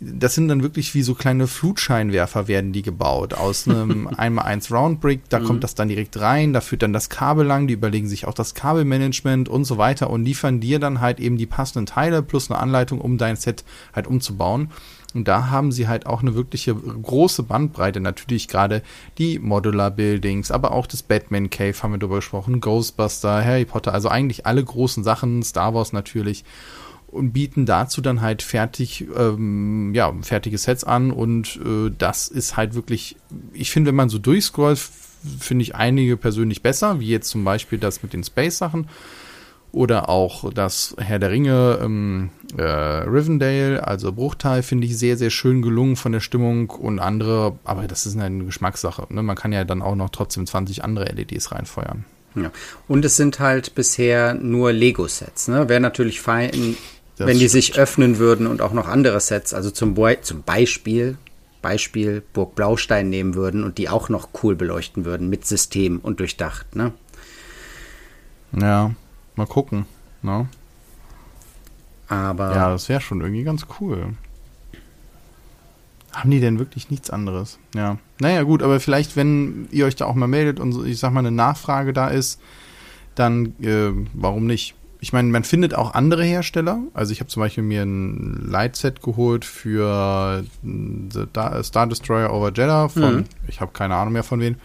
das 0.00 0.34
sind 0.34 0.48
dann 0.48 0.62
wirklich 0.62 0.94
wie 0.94 1.00
so 1.00 1.14
kleine 1.14 1.46
Flutscheinwerfer 1.46 2.46
werden 2.46 2.74
die 2.74 2.82
gebaut 2.82 3.32
aus 3.32 3.66
einem 3.66 4.06
einmal 4.16 4.44
eins 4.44 4.70
Roundbrick, 4.70 5.30
da 5.30 5.40
mhm. 5.40 5.44
kommt 5.44 5.64
das 5.64 5.74
dann 5.74 5.88
direkt 5.88 6.20
rein, 6.20 6.52
da 6.52 6.60
führt 6.60 6.82
dann 6.82 6.92
das 6.92 7.08
Kabel 7.08 7.46
lang, 7.46 7.68
die 7.68 7.74
überlegen 7.74 8.06
sich 8.06 8.26
auch 8.26 8.34
das 8.34 8.54
Kabelmanagement 8.54 9.48
und 9.48 9.64
so 9.64 9.78
weiter 9.78 10.10
und 10.10 10.24
liefern 10.24 10.60
dir 10.60 10.78
dann 10.78 11.00
halt 11.00 11.20
eben 11.20 11.38
die 11.38 11.46
passenden 11.46 11.86
Teile 11.86 12.22
plus 12.22 12.50
eine 12.50 12.60
Anleitung, 12.60 13.00
um 13.00 13.16
dein 13.16 13.36
Set 13.36 13.64
halt 13.94 14.06
umzubauen. 14.06 14.68
Und 15.14 15.26
da 15.26 15.48
haben 15.48 15.72
sie 15.72 15.88
halt 15.88 16.06
auch 16.06 16.20
eine 16.20 16.34
wirkliche 16.34 16.74
große 16.74 17.42
Bandbreite. 17.42 17.98
Natürlich 18.00 18.46
gerade 18.46 18.82
die 19.16 19.38
Modular 19.38 19.90
Buildings, 19.90 20.50
aber 20.50 20.72
auch 20.72 20.86
das 20.86 21.02
Batman 21.02 21.48
Cave 21.48 21.74
haben 21.82 21.92
wir 21.92 21.98
drüber 21.98 22.16
gesprochen, 22.16 22.60
Ghostbuster, 22.60 23.42
Harry 23.42 23.64
Potter, 23.64 23.94
also 23.94 24.08
eigentlich 24.08 24.44
alle 24.44 24.62
großen 24.62 25.02
Sachen, 25.04 25.42
Star 25.42 25.72
Wars 25.72 25.92
natürlich. 25.92 26.44
Und 27.06 27.32
bieten 27.32 27.64
dazu 27.64 28.02
dann 28.02 28.20
halt 28.20 28.42
fertig, 28.42 29.06
ähm, 29.16 29.94
ja, 29.94 30.12
fertige 30.20 30.58
Sets 30.58 30.84
an. 30.84 31.10
Und 31.10 31.58
äh, 31.64 31.90
das 31.96 32.28
ist 32.28 32.58
halt 32.58 32.74
wirklich, 32.74 33.16
ich 33.54 33.70
finde, 33.70 33.88
wenn 33.88 33.94
man 33.94 34.10
so 34.10 34.18
durchscrollt, 34.18 34.78
finde 35.40 35.62
ich 35.62 35.74
einige 35.74 36.18
persönlich 36.18 36.60
besser, 36.60 37.00
wie 37.00 37.08
jetzt 37.08 37.30
zum 37.30 37.44
Beispiel 37.44 37.78
das 37.78 38.02
mit 38.02 38.12
den 38.12 38.24
Space-Sachen 38.24 38.88
oder 39.78 40.08
auch 40.08 40.52
das 40.52 40.96
Herr 40.98 41.20
der 41.20 41.30
Ringe 41.30 41.78
ähm, 41.80 42.30
äh, 42.56 42.62
Rivendale, 42.62 43.86
also 43.86 44.12
Bruchteil, 44.12 44.64
finde 44.64 44.88
ich 44.88 44.98
sehr, 44.98 45.16
sehr 45.16 45.30
schön 45.30 45.62
gelungen 45.62 45.94
von 45.94 46.10
der 46.10 46.18
Stimmung 46.18 46.70
und 46.70 46.98
andere, 46.98 47.56
aber 47.62 47.86
das 47.86 48.04
ist 48.04 48.18
eine 48.18 48.44
Geschmackssache. 48.44 49.06
Ne? 49.08 49.22
Man 49.22 49.36
kann 49.36 49.52
ja 49.52 49.62
dann 49.62 49.80
auch 49.80 49.94
noch 49.94 50.10
trotzdem 50.10 50.48
20 50.48 50.82
andere 50.82 51.04
LEDs 51.12 51.52
reinfeuern. 51.52 52.04
Ja. 52.34 52.50
Und 52.88 53.04
es 53.04 53.14
sind 53.14 53.38
halt 53.38 53.76
bisher 53.76 54.34
nur 54.34 54.72
Lego-Sets. 54.72 55.46
Ne? 55.46 55.68
Wäre 55.68 55.80
natürlich 55.80 56.20
fein, 56.20 56.76
das 57.16 57.28
wenn 57.28 57.38
die 57.38 57.46
sich 57.46 57.78
öffnen 57.78 58.18
würden 58.18 58.48
und 58.48 58.60
auch 58.60 58.72
noch 58.72 58.88
andere 58.88 59.20
Sets, 59.20 59.54
also 59.54 59.70
zum, 59.70 59.94
Be 59.94 60.18
zum 60.22 60.42
Beispiel, 60.42 61.18
Beispiel 61.62 62.24
Burg 62.32 62.56
Blaustein 62.56 63.10
nehmen 63.10 63.36
würden 63.36 63.62
und 63.62 63.78
die 63.78 63.88
auch 63.88 64.08
noch 64.08 64.30
cool 64.42 64.56
beleuchten 64.56 65.04
würden 65.04 65.30
mit 65.30 65.46
System 65.46 66.00
und 66.00 66.18
durchdacht. 66.18 66.74
Ne? 66.74 66.92
Ja, 68.60 68.90
Mal 69.38 69.46
gucken. 69.46 69.86
Ne? 70.20 70.48
Aber. 72.08 72.54
Ja, 72.54 72.70
das 72.70 72.88
wäre 72.88 73.00
schon 73.00 73.20
irgendwie 73.20 73.44
ganz 73.44 73.66
cool. 73.80 74.14
Haben 76.12 76.30
die 76.30 76.40
denn 76.40 76.58
wirklich 76.58 76.90
nichts 76.90 77.08
anderes? 77.08 77.60
Ja. 77.72 77.98
Naja, 78.18 78.42
gut, 78.42 78.64
aber 78.64 78.80
vielleicht, 78.80 79.14
wenn 79.14 79.68
ihr 79.70 79.86
euch 79.86 79.94
da 79.94 80.06
auch 80.06 80.16
mal 80.16 80.26
meldet 80.26 80.58
und 80.58 80.84
ich 80.84 80.98
sag 80.98 81.12
mal 81.12 81.20
eine 81.20 81.30
Nachfrage 81.30 81.92
da 81.92 82.08
ist, 82.08 82.40
dann 83.14 83.54
äh, 83.62 83.92
warum 84.12 84.46
nicht? 84.46 84.74
ich 85.00 85.12
meine, 85.12 85.28
man 85.28 85.44
findet 85.44 85.74
auch 85.74 85.94
andere 85.94 86.24
Hersteller. 86.24 86.80
Also 86.92 87.12
ich 87.12 87.20
habe 87.20 87.30
zum 87.30 87.40
Beispiel 87.40 87.62
mir 87.62 87.82
ein 87.82 88.48
Lightset 88.50 89.02
geholt 89.02 89.44
für 89.44 90.44
The 90.64 91.26
Star 91.62 91.86
Destroyer 91.86 92.32
Over 92.32 92.48
Jeddah 92.48 92.88
von, 92.88 93.16
mhm. 93.18 93.24
ich 93.46 93.60
habe 93.60 93.70
keine 93.72 93.94
Ahnung 93.94 94.14
mehr 94.14 94.24
von 94.24 94.40
wem. 94.40 94.56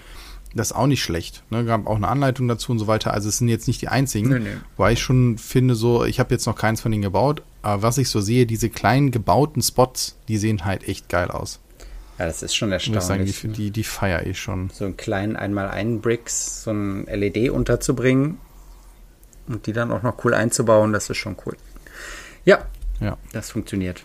Das 0.55 0.71
ist 0.71 0.77
auch 0.77 0.87
nicht 0.87 1.01
schlecht. 1.01 1.43
Ne? 1.49 1.65
Gab 1.65 1.87
auch 1.87 1.95
eine 1.95 2.07
Anleitung 2.07 2.47
dazu 2.47 2.71
und 2.71 2.79
so 2.79 2.87
weiter. 2.87 3.13
Also 3.13 3.29
es 3.29 3.39
sind 3.39 3.47
jetzt 3.47 3.67
nicht 3.67 3.81
die 3.81 3.87
einzigen. 3.87 4.29
Nee, 4.29 4.39
nee. 4.39 4.57
Weil 4.77 4.93
ich 4.93 5.01
schon 5.01 5.37
finde, 5.37 5.73
so, 5.75 6.05
ich 6.05 6.19
habe 6.19 6.33
jetzt 6.33 6.45
noch 6.45 6.55
keins 6.55 6.81
von 6.81 6.91
denen 6.91 7.01
gebaut, 7.01 7.41
aber 7.61 7.81
was 7.81 7.97
ich 7.97 8.09
so 8.09 8.21
sehe, 8.21 8.45
diese 8.45 8.69
kleinen 8.69 9.11
gebauten 9.11 9.61
Spots, 9.61 10.17
die 10.27 10.37
sehen 10.37 10.63
halt 10.65 10.87
echt 10.87 11.09
geil 11.09 11.31
aus. 11.31 11.59
Ja, 12.19 12.27
das 12.27 12.43
ist 12.43 12.55
schon 12.55 12.71
erstaunlich. 12.71 13.03
Sagen, 13.03 13.25
die, 13.25 13.47
die, 13.47 13.71
die 13.71 13.83
feiere 13.83 14.27
ich 14.27 14.39
schon. 14.39 14.69
So 14.71 14.85
einen 14.85 14.97
kleinen 14.97 15.35
einmal 15.35 15.67
einen 15.69 16.01
Bricks, 16.01 16.63
so 16.63 16.71
ein 16.71 17.05
LED 17.05 17.49
unterzubringen 17.49 18.37
und 19.47 19.65
die 19.65 19.73
dann 19.73 19.91
auch 19.91 20.03
noch 20.03 20.23
cool 20.23 20.33
einzubauen, 20.33 20.93
das 20.93 21.09
ist 21.09 21.17
schon 21.17 21.35
cool. 21.45 21.57
Ja, 22.45 22.65
ja. 22.99 23.17
das 23.31 23.49
funktioniert. 23.49 24.03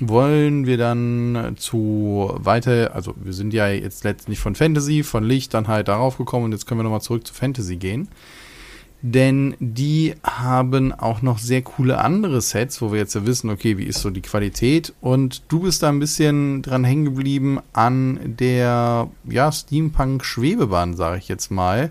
Wollen 0.00 0.66
wir 0.66 0.76
dann 0.76 1.54
zu 1.56 2.30
weiter, 2.36 2.94
also 2.94 3.14
wir 3.16 3.32
sind 3.32 3.54
ja 3.54 3.68
jetzt 3.68 4.04
letztlich 4.04 4.38
von 4.38 4.54
Fantasy, 4.54 5.02
von 5.02 5.24
Licht 5.24 5.54
dann 5.54 5.68
halt 5.68 5.88
darauf 5.88 6.18
gekommen 6.18 6.46
und 6.46 6.52
jetzt 6.52 6.66
können 6.66 6.80
wir 6.80 6.84
nochmal 6.84 7.00
zurück 7.00 7.26
zu 7.26 7.32
Fantasy 7.32 7.76
gehen. 7.76 8.08
Denn 9.02 9.54
die 9.60 10.14
haben 10.22 10.92
auch 10.92 11.22
noch 11.22 11.38
sehr 11.38 11.62
coole 11.62 11.98
andere 11.98 12.40
Sets, 12.40 12.82
wo 12.82 12.92
wir 12.92 12.98
jetzt 12.98 13.14
ja 13.14 13.26
wissen, 13.26 13.50
okay, 13.50 13.78
wie 13.78 13.84
ist 13.84 14.00
so 14.00 14.10
die 14.10 14.22
Qualität. 14.22 14.94
Und 15.00 15.42
du 15.48 15.60
bist 15.60 15.82
da 15.82 15.88
ein 15.90 16.00
bisschen 16.00 16.62
dran 16.62 16.82
hängen 16.82 17.04
geblieben 17.04 17.60
an 17.72 18.18
der 18.38 19.08
ja, 19.24 19.52
Steampunk-Schwebebahn, 19.52 20.96
sage 20.96 21.18
ich 21.18 21.28
jetzt 21.28 21.50
mal 21.50 21.90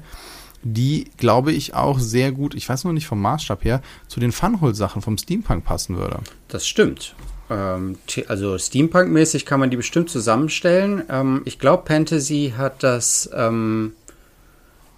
die, 0.65 1.11
glaube 1.17 1.51
ich, 1.51 1.75
auch 1.75 1.99
sehr 1.99 2.31
gut, 2.31 2.55
ich 2.55 2.67
weiß 2.67 2.85
noch 2.85 2.91
nicht 2.91 3.05
vom 3.05 3.21
Maßstab 3.21 3.63
her, 3.63 3.81
zu 4.07 4.19
den 4.19 4.31
Funhole-Sachen 4.31 5.03
vom 5.03 5.15
Steampunk 5.17 5.63
passen 5.63 5.95
würde. 5.95 6.19
Das 6.47 6.67
stimmt. 6.67 7.15
Ähm, 7.49 7.97
also 8.27 8.57
Steampunk-mäßig 8.57 9.45
kann 9.45 9.59
man 9.59 9.69
die 9.69 9.77
bestimmt 9.77 10.09
zusammenstellen. 10.09 11.03
Ähm, 11.09 11.41
ich 11.45 11.59
glaube, 11.59 11.83
Fantasy 11.87 12.53
hat 12.57 12.83
das 12.83 13.29
ähm, 13.33 13.93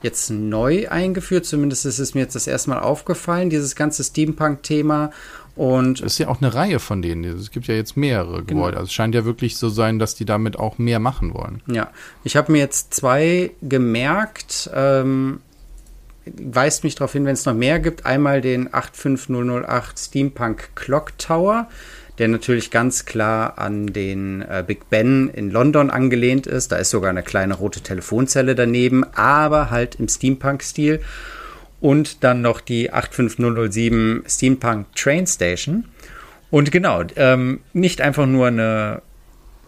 jetzt 0.02 0.30
neu 0.30 0.88
eingeführt. 0.90 1.46
Zumindest 1.46 1.86
ist 1.86 2.00
es 2.00 2.14
mir 2.14 2.22
jetzt 2.22 2.36
das 2.36 2.48
erste 2.48 2.70
Mal 2.70 2.80
aufgefallen, 2.80 3.50
dieses 3.50 3.76
ganze 3.76 4.04
Steampunk-Thema. 4.04 5.12
Und 5.56 6.02
es 6.02 6.14
ist 6.14 6.18
ja 6.20 6.28
auch 6.28 6.40
eine 6.40 6.54
Reihe 6.54 6.80
von 6.80 7.02
denen. 7.02 7.24
Es 7.24 7.50
gibt 7.50 7.66
ja 7.66 7.74
jetzt 7.74 7.98
mehrere 7.98 8.44
genau. 8.44 8.62
Gebäude. 8.62 8.78
Also 8.78 8.86
es 8.86 8.94
scheint 8.94 9.16
ja 9.16 9.26
wirklich 9.26 9.58
so 9.58 9.70
sein, 9.70 9.98
dass 9.98 10.14
die 10.14 10.26
damit 10.26 10.58
auch 10.58 10.78
mehr 10.78 11.00
machen 11.00 11.34
wollen. 11.34 11.64
Ja, 11.66 11.90
ich 12.24 12.36
habe 12.36 12.52
mir 12.52 12.60
jetzt 12.60 12.94
zwei 12.94 13.52
gemerkt. 13.64 14.70
Ähm, 14.74 15.40
weist 16.26 16.84
mich 16.84 16.94
darauf 16.94 17.14
hin, 17.14 17.26
wenn 17.26 17.34
es 17.34 17.46
noch 17.46 17.56
mehr 17.56 17.80
gibt. 17.80 18.06
Einmal 18.06 18.42
den 18.42 18.72
85008 18.72 19.98
Steampunk 19.98 20.70
Clock 20.76 21.18
Tower, 21.18 21.68
der 22.18 22.28
natürlich 22.28 22.72
ganz 22.72 23.06
klar 23.06 23.58
an 23.58 23.88
den 23.88 24.42
äh, 24.42 24.64
Big 24.66 24.90
Ben 24.90 25.30
in 25.30 25.52
London 25.52 25.90
angelehnt 25.90 26.48
ist. 26.48 26.72
Da 26.72 26.78
ist 26.78 26.90
sogar 26.90 27.10
eine 27.10 27.24
kleine 27.24 27.54
rote 27.56 27.82
Telefonzelle 27.82 28.56
daneben, 28.56 29.04
aber 29.16 29.70
halt 29.70 29.96
im 29.96 30.08
Steampunk-Stil. 30.08 31.02
Und 31.80 32.24
dann 32.24 32.42
noch 32.42 32.60
die 32.60 32.92
85007 32.92 34.24
Steampunk 34.28 34.88
Train 34.96 35.28
Station. 35.28 35.86
Und 36.50 36.72
genau, 36.72 37.04
ähm, 37.16 37.60
nicht 37.74 38.02
einfach 38.02 38.26
nur 38.26 38.48
eine, 38.48 39.02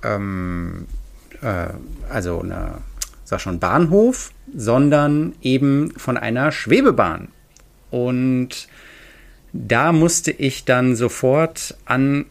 ähm, 0.04 0.88
äh, 1.42 1.68
also 2.10 2.42
eine 2.42 2.80
sag 3.30 3.42
schon 3.42 3.60
Bahnhof, 3.60 4.32
sondern 4.56 5.36
eben 5.42 5.92
von 5.98 6.18
einer 6.18 6.52
Schwebebahn. 6.52 7.28
Und 7.92 8.68
da 9.54 9.92
musste 9.92 10.32
ich 10.32 10.66
dann 10.66 10.96
sofort 10.96 11.78
an 11.86 12.26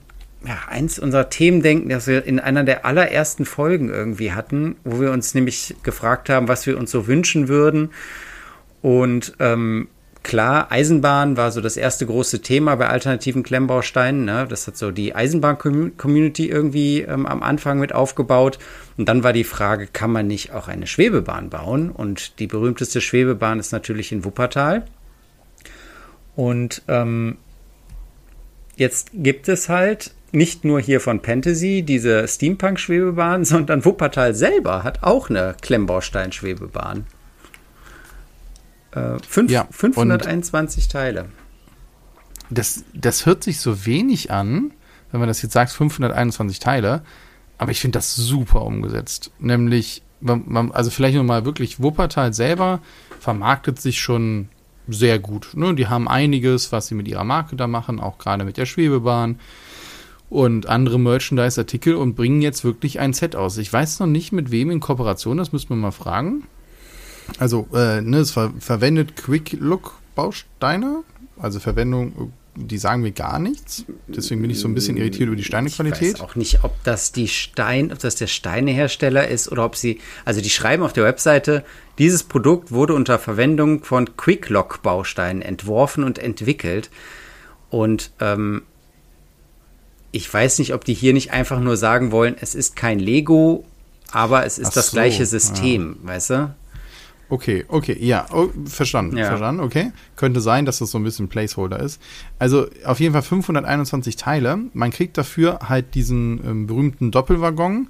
ja, 0.47 0.59
eins 0.69 0.99
unserer 0.99 1.31
Themen 1.31 1.63
denken, 1.63 1.89
das 1.89 2.07
wir 2.07 2.25
in 2.25 2.39
einer 2.39 2.65
der 2.65 2.85
allerersten 2.87 3.45
Folgen 3.45 3.89
irgendwie 3.89 4.33
hatten, 4.33 4.77
wo 4.85 5.01
wir 5.01 5.11
uns 5.11 5.35
nämlich 5.35 5.75
gefragt 5.83 6.29
haben, 6.29 6.49
was 6.49 6.67
wir 6.67 6.79
uns 6.79 6.91
so 6.91 7.07
wünschen 7.07 7.49
würden. 7.49 7.91
Und 8.81 9.35
ähm, 9.41 9.89
klar, 10.23 10.71
Eisenbahn 10.71 11.37
war 11.37 11.51
so 11.51 11.61
das 11.61 11.77
erste 11.77 12.07
große 12.07 12.41
Thema 12.43 12.77
bei 12.77 12.89
alternativen 12.89 13.43
Klemmbausteinen. 13.43 14.25
Ne? 14.25 14.47
Das 14.49 14.69
hat 14.69 14.77
so 14.77 14.93
die 14.93 15.15
Eisenbahn-Community 15.15 16.49
irgendwie 16.49 17.01
ähm, 17.01 17.27
am 17.27 17.43
Anfang 17.43 17.81
mit 17.81 17.93
aufgebaut. 17.93 18.61
Und 18.97 19.09
dann 19.09 19.25
war 19.25 19.33
die 19.33 19.45
Frage, 19.45 19.89
kann 19.89 20.13
man 20.13 20.29
nicht 20.29 20.53
auch 20.53 20.69
eine 20.69 20.87
Schwebebahn 20.87 21.51
bauen? 21.51 21.91
Und 21.91 22.39
die 22.39 22.47
berühmteste 22.47 23.01
Schwebebahn 23.01 23.59
ist 23.59 23.73
natürlich 23.73 24.13
in 24.13 24.25
Wuppertal. 24.25 24.85
Und 26.37 26.83
ähm, 26.87 27.39
jetzt 28.77 29.11
gibt 29.13 29.49
es 29.49 29.69
halt 29.69 30.13
nicht 30.33 30.65
nur 30.65 30.81
hier 30.81 31.01
von 31.01 31.21
Fantasy 31.21 31.83
diese 31.83 32.27
Steampunk-Schwebebahn, 32.27 33.45
sondern 33.47 33.85
Wuppertal 33.85 34.35
selber 34.35 34.85
hat 34.85 35.03
auch 35.03 35.31
eine 35.31 35.55
Klemmbaustein-Schwebebahn. 35.61 37.07
Äh, 38.93 39.17
fünf, 39.27 39.51
ja, 39.51 39.67
521 39.71 40.89
Teile. 40.89 41.27
Das, 42.51 42.85
das 42.95 43.27
hört 43.27 43.45
sich 43.45 43.61
so 43.61 43.85
wenig 43.85 44.31
an, 44.31 44.73
wenn 45.11 45.21
man 45.21 45.29
das 45.29 45.43
jetzt 45.43 45.53
sagt, 45.53 45.73
521 45.73 46.59
Teile. 46.59 47.03
Aber 47.59 47.73
ich 47.73 47.81
finde 47.81 47.99
das 47.99 48.15
super 48.15 48.63
umgesetzt. 48.63 49.33
Nämlich, 49.39 50.03
also 50.73 50.91
vielleicht 50.91 51.17
nochmal 51.17 51.45
wirklich, 51.45 51.83
Wuppertal 51.83 52.33
selber 52.33 52.81
vermarktet 53.21 53.81
sich 53.81 54.01
schon 54.01 54.49
sehr 54.87 55.19
gut. 55.19 55.51
Ne? 55.55 55.75
Die 55.75 55.89
haben 55.89 56.09
einiges, 56.09 56.73
was 56.73 56.87
sie 56.87 56.95
mit 56.95 57.09
ihrer 57.09 57.25
Marke 57.25 57.57
da 57.57 57.67
machen, 57.67 58.01
auch 58.01 58.19
gerade 58.19 58.45
mit 58.45 58.57
der 58.57 58.67
Schwebebahn 58.67 59.39
und 60.31 60.67
andere 60.67 60.99
Merchandise-Artikel 60.99 61.95
und 61.95 62.15
bringen 62.15 62.43
jetzt 62.43 62.65
wirklich 62.65 63.01
ein 63.01 63.13
Set 63.13 63.35
aus. 63.35 63.57
Ich 63.59 63.73
weiß 63.73 64.01
noch 64.01 64.07
nicht, 64.07 64.33
mit 64.33 64.51
wem 64.51 64.71
in 64.71 64.81
Kooperation, 64.81 65.39
das 65.39 65.53
müssen 65.53 65.71
wir 65.71 65.77
mal 65.77 65.91
fragen. 65.91 66.45
Also, 67.39 67.69
äh, 67.75 68.01
ne, 68.01 68.19
es 68.19 68.31
ver 68.31 68.53
verwendet 68.59 69.17
Quick-Look-Bausteine, 69.17 71.03
also 71.39 71.61
Verwendung, 71.61 72.33
die 72.55 72.79
sagen 72.79 73.03
mir 73.03 73.13
gar 73.13 73.39
nichts. 73.39 73.85
Deswegen 74.09 74.43
bin 74.43 74.51
ich 74.51 74.59
so 74.59 74.67
ein 74.67 74.75
bisschen 74.75 74.97
irritiert 74.97 75.29
über 75.29 75.37
die 75.37 75.45
Steinequalität. 75.45 76.15
Ich 76.15 76.15
weiß 76.15 76.21
auch 76.21 76.35
nicht, 76.35 76.65
ob 76.65 76.73
das 76.85 77.13
die 77.13 77.29
Stein, 77.29 77.93
ob 77.93 77.99
das 78.01 78.17
der 78.17 78.27
Steinehersteller 78.27 79.29
ist 79.29 79.51
oder 79.53 79.65
ob 79.65 79.77
sie, 79.77 80.01
also 80.25 80.41
die 80.41 80.51
schreiben 80.51 80.83
auf 80.83 80.93
der 80.93 81.05
Webseite, 81.05 81.65
dieses 81.99 82.25
Produkt 82.25 82.73
wurde 82.73 82.95
unter 82.95 83.19
Verwendung 83.19 83.85
von 83.85 84.17
Quick-Lock-Bausteinen 84.17 85.43
entworfen 85.43 86.03
und 86.03 86.19
entwickelt. 86.19 86.91
Und 87.71 88.13
ähm, 88.21 88.63
ich 90.13 90.33
weiß 90.33 90.59
nicht, 90.59 90.75
ob 90.75 90.85
die 90.85 90.95
hier 90.95 91.13
nicht 91.13 91.33
einfach 91.33 91.61
nur 91.61 91.77
sagen 91.77 92.13
wollen, 92.13 92.37
es 92.41 92.55
ist 92.55 92.77
kein 92.77 92.99
Lego, 92.99 93.65
aber 94.11 94.47
es 94.47 94.59
ist 94.59 94.69
Ach 94.69 94.75
das 94.75 94.87
so, 94.91 94.95
gleiche 94.95 95.27
System, 95.27 95.97
ja. 96.03 96.09
weißt 96.09 96.31
du? 96.31 96.55
Okay, 97.31 97.67
okay, 97.69 97.97
ja, 98.01 98.27
oh, 98.33 98.49
verstanden, 98.65 99.19
ja. 99.19 99.27
verstanden, 99.27 99.61
okay. 99.61 99.93
Könnte 100.17 100.41
sein, 100.41 100.65
dass 100.65 100.79
das 100.79 100.91
so 100.91 100.99
ein 100.99 101.05
bisschen 101.05 101.29
Placeholder 101.29 101.79
ist. 101.79 102.01
Also 102.39 102.67
auf 102.85 103.01
jeden 103.01 103.13
Fall 103.13 103.23
521 103.23 104.17
Teile. 104.17 104.59
Man 104.73 104.91
kriegt 104.91 105.19
dafür 105.19 105.59
halt 105.69 105.95
diesen 105.95 106.41
ähm, 106.45 106.67
berühmten 106.67 107.11
Doppelwaggon, 107.11 107.89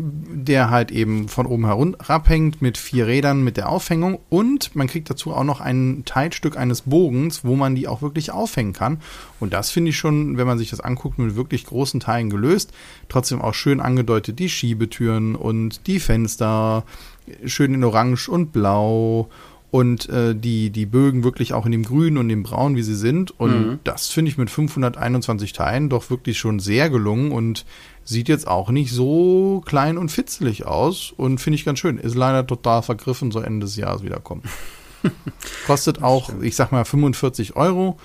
der 0.00 0.70
halt 0.70 0.90
eben 0.90 1.28
von 1.28 1.46
oben 1.46 1.66
herabhängt 1.66 2.62
mit 2.62 2.78
vier 2.78 3.06
Rädern 3.06 3.42
mit 3.42 3.56
der 3.56 3.68
Aufhängung 3.68 4.18
und 4.28 4.74
man 4.74 4.86
kriegt 4.86 5.10
dazu 5.10 5.32
auch 5.32 5.44
noch 5.44 5.60
ein 5.60 6.02
Teilstück 6.04 6.56
eines 6.56 6.82
Bogens, 6.82 7.44
wo 7.44 7.56
man 7.56 7.74
die 7.74 7.88
auch 7.88 8.02
wirklich 8.02 8.30
aufhängen 8.30 8.72
kann. 8.72 9.00
Und 9.38 9.52
das 9.52 9.70
finde 9.70 9.90
ich 9.90 9.98
schon, 9.98 10.36
wenn 10.36 10.46
man 10.46 10.58
sich 10.58 10.70
das 10.70 10.80
anguckt, 10.80 11.18
mit 11.18 11.36
wirklich 11.36 11.66
großen 11.66 12.00
Teilen 12.00 12.30
gelöst. 12.30 12.72
Trotzdem 13.08 13.40
auch 13.40 13.54
schön 13.54 13.80
angedeutet 13.80 14.38
die 14.38 14.48
Schiebetüren 14.48 15.34
und 15.34 15.86
die 15.86 16.00
Fenster 16.00 16.84
schön 17.44 17.74
in 17.74 17.84
Orange 17.84 18.28
und 18.28 18.52
Blau 18.52 19.28
und 19.70 20.08
äh, 20.08 20.34
die, 20.34 20.70
die 20.70 20.86
Bögen 20.86 21.22
wirklich 21.22 21.52
auch 21.52 21.64
in 21.64 21.72
dem 21.72 21.84
Grün 21.84 22.18
und 22.18 22.28
dem 22.28 22.42
Braun, 22.42 22.74
wie 22.74 22.82
sie 22.82 22.96
sind. 22.96 23.38
Und 23.38 23.50
mhm. 23.50 23.78
das 23.84 24.08
finde 24.08 24.30
ich 24.30 24.38
mit 24.38 24.50
521 24.50 25.52
Teilen 25.52 25.88
doch 25.88 26.10
wirklich 26.10 26.38
schon 26.38 26.58
sehr 26.58 26.90
gelungen 26.90 27.30
und 27.30 27.64
sieht 28.04 28.28
jetzt 28.28 28.48
auch 28.48 28.70
nicht 28.70 28.92
so 28.92 29.62
klein 29.66 29.98
und 29.98 30.10
fitzelig 30.10 30.66
aus 30.66 31.12
und 31.16 31.40
finde 31.40 31.56
ich 31.56 31.64
ganz 31.64 31.78
schön. 31.78 31.98
Ist 31.98 32.14
leider 32.14 32.46
total 32.46 32.82
vergriffen, 32.82 33.30
so 33.30 33.40
Ende 33.40 33.66
des 33.66 33.76
Jahres 33.76 34.02
wiederkommen. 34.02 34.42
Kostet 35.66 36.02
auch, 36.02 36.30
ich 36.42 36.56
sag 36.56 36.72
mal, 36.72 36.84
45 36.84 37.56
Euro. 37.56 37.98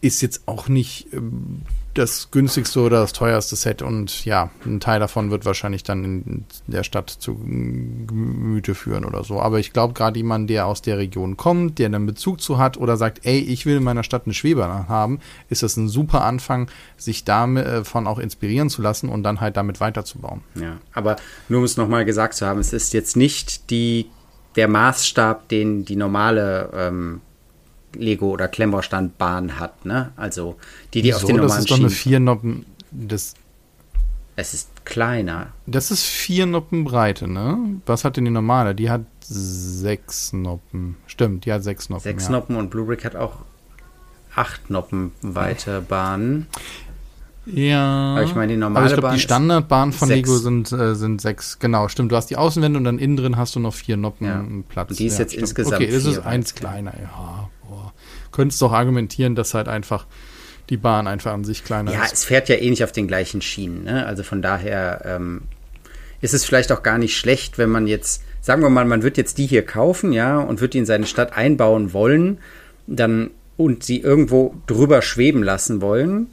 Ist 0.00 0.20
jetzt 0.20 0.46
auch 0.46 0.68
nicht 0.68 1.12
ähm, 1.12 1.62
das 1.98 2.30
günstigste 2.30 2.80
oder 2.80 3.00
das 3.00 3.12
teuerste 3.12 3.56
Set 3.56 3.82
und 3.82 4.24
ja, 4.24 4.50
ein 4.64 4.80
Teil 4.80 5.00
davon 5.00 5.30
wird 5.30 5.44
wahrscheinlich 5.44 5.82
dann 5.82 6.04
in 6.04 6.44
der 6.66 6.82
Stadt 6.82 7.10
zu 7.10 7.34
Gemüte 7.36 8.74
führen 8.74 9.04
oder 9.04 9.24
so. 9.24 9.40
Aber 9.40 9.58
ich 9.58 9.72
glaube, 9.72 9.94
gerade 9.94 10.18
jemand, 10.18 10.50
der 10.50 10.66
aus 10.66 10.82
der 10.82 10.98
Region 10.98 11.36
kommt, 11.36 11.78
der 11.78 11.86
einen 11.86 12.06
Bezug 12.06 12.40
zu 12.40 12.58
hat 12.58 12.76
oder 12.76 12.96
sagt, 12.96 13.24
ey, 13.24 13.38
ich 13.38 13.66
will 13.66 13.78
in 13.78 13.82
meiner 13.84 14.04
Stadt 14.04 14.22
eine 14.26 14.34
Schwebebahn 14.34 14.88
haben, 14.88 15.20
ist 15.48 15.62
das 15.62 15.76
ein 15.76 15.88
super 15.88 16.22
Anfang, 16.22 16.70
sich 16.96 17.24
davon 17.24 18.06
auch 18.06 18.18
inspirieren 18.18 18.70
zu 18.70 18.82
lassen 18.82 19.08
und 19.08 19.22
dann 19.22 19.40
halt 19.40 19.56
damit 19.56 19.80
weiterzubauen. 19.80 20.42
Ja, 20.54 20.76
aber 20.92 21.16
nur 21.48 21.60
um 21.60 21.64
es 21.64 21.76
nochmal 21.76 22.04
gesagt 22.04 22.34
zu 22.34 22.46
haben, 22.46 22.60
es 22.60 22.72
ist 22.72 22.92
jetzt 22.92 23.16
nicht 23.16 23.70
die, 23.70 24.06
der 24.56 24.68
Maßstab, 24.68 25.48
den 25.48 25.84
die 25.84 25.96
normale 25.96 26.70
ähm, 26.74 27.20
Lego 27.98 28.30
oder 28.30 28.48
Klemmbaustein-Bahn 28.48 29.58
hat, 29.58 29.84
ne? 29.84 30.10
Also 30.16 30.56
die, 30.94 31.02
die 31.02 31.08
Wieso? 31.08 31.16
auf 31.18 31.24
den 31.24 31.36
normalen 31.36 31.48
das 31.50 31.58
ist 31.60 31.70
doch 31.70 31.76
eine 31.78 31.90
Schienen- 31.90 32.02
vier 32.10 32.20
Noppen. 32.20 32.66
Das, 32.92 33.34
Es 34.36 34.54
ist 34.54 34.68
kleiner. 34.84 35.48
das 35.66 35.90
ist 35.90 36.04
vier 36.04 36.46
Noppen 36.46 36.84
Breite, 36.84 37.26
ne? 37.28 37.58
Was 37.86 38.04
hat 38.04 38.16
denn 38.16 38.24
die 38.24 38.30
normale? 38.30 38.74
Die 38.74 38.90
hat 38.90 39.02
sechs 39.22 40.32
Noppen. 40.32 40.96
Stimmt, 41.06 41.44
die 41.46 41.52
hat 41.52 41.62
sechs 41.64 41.88
Noppen. 41.88 42.02
Sechs 42.04 42.24
ja. 42.26 42.30
Noppen 42.32 42.56
und 42.56 42.70
Blue 42.70 42.86
Brick 42.86 43.04
hat 43.04 43.16
auch 43.16 43.38
acht 44.34 44.70
Noppen 44.70 45.12
weite 45.22 45.80
Bahnen. 45.80 46.46
Ja. 47.46 48.14
Aber 48.14 48.24
ich 48.24 48.34
meine, 48.34 48.52
die 48.54 48.58
normale 48.58 48.78
Aber 48.78 48.86
ich 48.86 48.92
glaube, 48.92 49.02
Bahn 49.02 49.12
die 49.14 49.18
ist 49.18 49.22
Standardbahnen 49.24 49.92
von 49.92 50.08
sechs. 50.08 50.28
Lego 50.28 50.38
sind, 50.38 50.72
äh, 50.72 50.94
sind 50.96 51.20
sechs. 51.20 51.58
Genau, 51.60 51.86
stimmt. 51.88 52.10
Du 52.10 52.16
hast 52.16 52.28
die 52.28 52.36
Außenwände 52.36 52.76
und 52.76 52.84
dann 52.84 52.98
innen 52.98 53.16
drin 53.16 53.36
hast 53.36 53.54
du 53.54 53.60
noch 53.60 53.72
vier 53.72 53.96
Noppen 53.96 54.26
Ja. 54.26 54.44
Platz. 54.68 54.90
Und 54.90 54.98
die 54.98 55.06
ist 55.06 55.18
jetzt 55.18 55.30
stimmt. 55.32 55.42
insgesamt 55.48 55.76
Okay, 55.76 55.86
das 55.86 56.04
ist 56.04 56.14
vier 56.14 56.26
eins 56.26 56.52
weit. 56.54 56.60
kleiner, 56.60 56.92
ja. 57.00 57.48
Boah. 57.68 57.92
Könntest 58.32 58.60
doch 58.62 58.72
argumentieren, 58.72 59.34
dass 59.34 59.54
halt 59.54 59.68
einfach 59.68 60.06
die 60.68 60.76
Bahn 60.76 61.06
einfach 61.06 61.32
an 61.32 61.44
sich 61.44 61.64
kleiner 61.64 61.92
Ja, 61.92 62.04
ist. 62.04 62.12
es 62.12 62.24
fährt 62.24 62.48
ja 62.48 62.56
eh 62.56 62.70
nicht 62.70 62.82
auf 62.84 62.92
den 62.92 63.06
gleichen 63.06 63.40
Schienen. 63.40 63.84
Ne? 63.84 64.04
Also 64.06 64.22
von 64.22 64.42
daher 64.42 65.02
ähm, 65.04 65.42
ist 66.20 66.34
es 66.34 66.44
vielleicht 66.44 66.72
auch 66.72 66.82
gar 66.82 66.98
nicht 66.98 67.16
schlecht, 67.16 67.58
wenn 67.58 67.70
man 67.70 67.86
jetzt, 67.86 68.22
sagen 68.40 68.62
wir 68.62 68.70
mal, 68.70 68.84
man 68.84 69.02
wird 69.02 69.16
jetzt 69.16 69.38
die 69.38 69.46
hier 69.46 69.64
kaufen, 69.64 70.12
ja, 70.12 70.38
und 70.38 70.60
wird 70.60 70.74
die 70.74 70.78
in 70.78 70.86
seine 70.86 71.06
Stadt 71.06 71.36
einbauen 71.36 71.92
wollen, 71.92 72.38
dann 72.86 73.30
und 73.56 73.84
sie 73.84 74.00
irgendwo 74.00 74.54
drüber 74.66 75.02
schweben 75.02 75.42
lassen 75.42 75.80
wollen, 75.80 76.28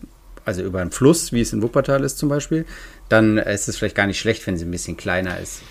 also 0.45 0.61
über 0.61 0.81
einen 0.81 0.91
Fluss, 0.91 1.31
wie 1.31 1.41
es 1.41 1.53
in 1.53 1.61
Wuppertal 1.61 2.03
ist 2.03 2.17
zum 2.17 2.27
Beispiel, 2.27 2.65
dann 3.09 3.37
ist 3.37 3.69
es 3.69 3.77
vielleicht 3.77 3.95
gar 3.95 4.07
nicht 4.07 4.19
schlecht, 4.19 4.45
wenn 4.45 4.57
sie 4.57 4.65
ein 4.65 4.71
bisschen 4.71 4.97
kleiner 4.97 5.39
ist. 5.39 5.61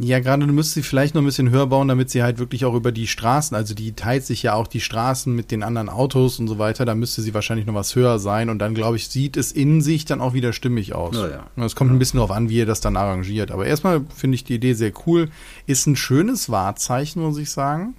Ja, 0.00 0.20
gerade 0.20 0.46
du 0.46 0.52
müsstest 0.52 0.74
sie 0.74 0.82
vielleicht 0.82 1.16
noch 1.16 1.22
ein 1.22 1.24
bisschen 1.24 1.50
höher 1.50 1.66
bauen, 1.66 1.88
damit 1.88 2.08
sie 2.08 2.22
halt 2.22 2.38
wirklich 2.38 2.64
auch 2.64 2.74
über 2.74 2.92
die 2.92 3.08
Straßen, 3.08 3.56
also 3.56 3.74
die 3.74 3.92
teilt 3.94 4.24
sich 4.24 4.44
ja 4.44 4.54
auch 4.54 4.68
die 4.68 4.80
Straßen 4.80 5.34
mit 5.34 5.50
den 5.50 5.64
anderen 5.64 5.88
Autos 5.88 6.38
und 6.38 6.46
so 6.46 6.58
weiter, 6.58 6.84
da 6.84 6.94
müsste 6.94 7.20
sie 7.20 7.34
wahrscheinlich 7.34 7.66
noch 7.66 7.74
was 7.74 7.96
höher 7.96 8.20
sein 8.20 8.48
und 8.48 8.60
dann, 8.60 8.74
glaube 8.74 8.96
ich, 8.96 9.08
sieht 9.08 9.36
es 9.36 9.50
in 9.50 9.82
sich 9.82 10.04
dann 10.04 10.20
auch 10.20 10.34
wieder 10.34 10.52
stimmig 10.52 10.94
aus. 10.94 11.16
Ja, 11.16 11.28
ja. 11.28 11.46
Und 11.56 11.64
Es 11.64 11.74
kommt 11.74 11.90
ein 11.90 11.98
bisschen 11.98 12.18
darauf 12.18 12.30
an, 12.30 12.48
wie 12.48 12.58
ihr 12.58 12.66
das 12.66 12.80
dann 12.80 12.96
arrangiert. 12.96 13.50
Aber 13.50 13.66
erstmal 13.66 14.02
finde 14.14 14.36
ich 14.36 14.44
die 14.44 14.54
Idee 14.54 14.74
sehr 14.74 14.92
cool. 15.06 15.30
Ist 15.66 15.88
ein 15.88 15.96
schönes 15.96 16.48
Wahrzeichen, 16.48 17.20
muss 17.20 17.36
ich 17.36 17.50
sagen. 17.50 17.94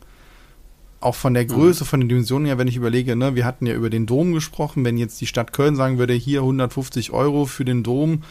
Auch 1.01 1.15
von 1.15 1.33
der 1.33 1.45
Größe, 1.45 1.83
von 1.83 1.99
den 1.99 2.09
Dimensionen 2.09 2.45
her, 2.45 2.57
wenn 2.57 2.67
ich 2.67 2.75
überlege, 2.75 3.15
ne, 3.15 3.35
wir 3.35 3.45
hatten 3.45 3.65
ja 3.65 3.73
über 3.73 3.89
den 3.89 4.05
Dom 4.05 4.33
gesprochen, 4.33 4.85
wenn 4.85 4.97
jetzt 4.97 5.19
die 5.19 5.27
Stadt 5.27 5.51
Köln 5.53 5.75
sagen 5.75 5.97
würde, 5.97 6.13
hier 6.13 6.41
150 6.41 7.11
Euro 7.11 7.45
für 7.45 7.65
den 7.65 7.83
Dom 7.83 8.23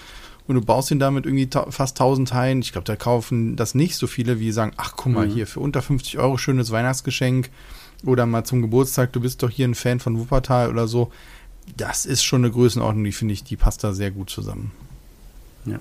und 0.49 0.55
du 0.55 0.63
baust 0.63 0.91
ihn 0.91 0.99
damit 0.99 1.27
irgendwie 1.27 1.49
fast 1.71 2.01
1000 2.01 2.31
Teilen, 2.31 2.61
ich 2.61 2.73
glaube, 2.73 2.87
da 2.87 2.97
kaufen 2.97 3.55
das 3.55 3.75
nicht 3.75 3.97
so 3.97 4.07
viele, 4.07 4.41
wie 4.41 4.51
sagen, 4.51 4.73
ach 4.79 4.95
guck 4.97 5.13
mal, 5.13 5.29
hier 5.29 5.47
für 5.47 5.61
unter 5.61 5.83
50 5.83 6.19
Euro 6.19 6.39
schönes 6.39 6.71
Weihnachtsgeschenk 6.71 7.51
oder 8.03 8.25
mal 8.25 8.45
zum 8.45 8.63
Geburtstag, 8.63 9.13
du 9.13 9.21
bist 9.21 9.43
doch 9.43 9.51
hier 9.51 9.69
ein 9.69 9.75
Fan 9.75 10.01
von 10.01 10.19
Wuppertal 10.19 10.71
oder 10.71 10.89
so. 10.89 11.13
Das 11.77 12.07
ist 12.07 12.25
schon 12.25 12.45
eine 12.45 12.53
Größenordnung, 12.53 13.05
die 13.05 13.13
finde 13.13 13.35
ich, 13.35 13.45
die 13.45 13.57
passt 13.57 13.85
da 13.85 13.93
sehr 13.93 14.11
gut 14.11 14.31
zusammen. 14.31 14.73
Ja. 15.67 15.81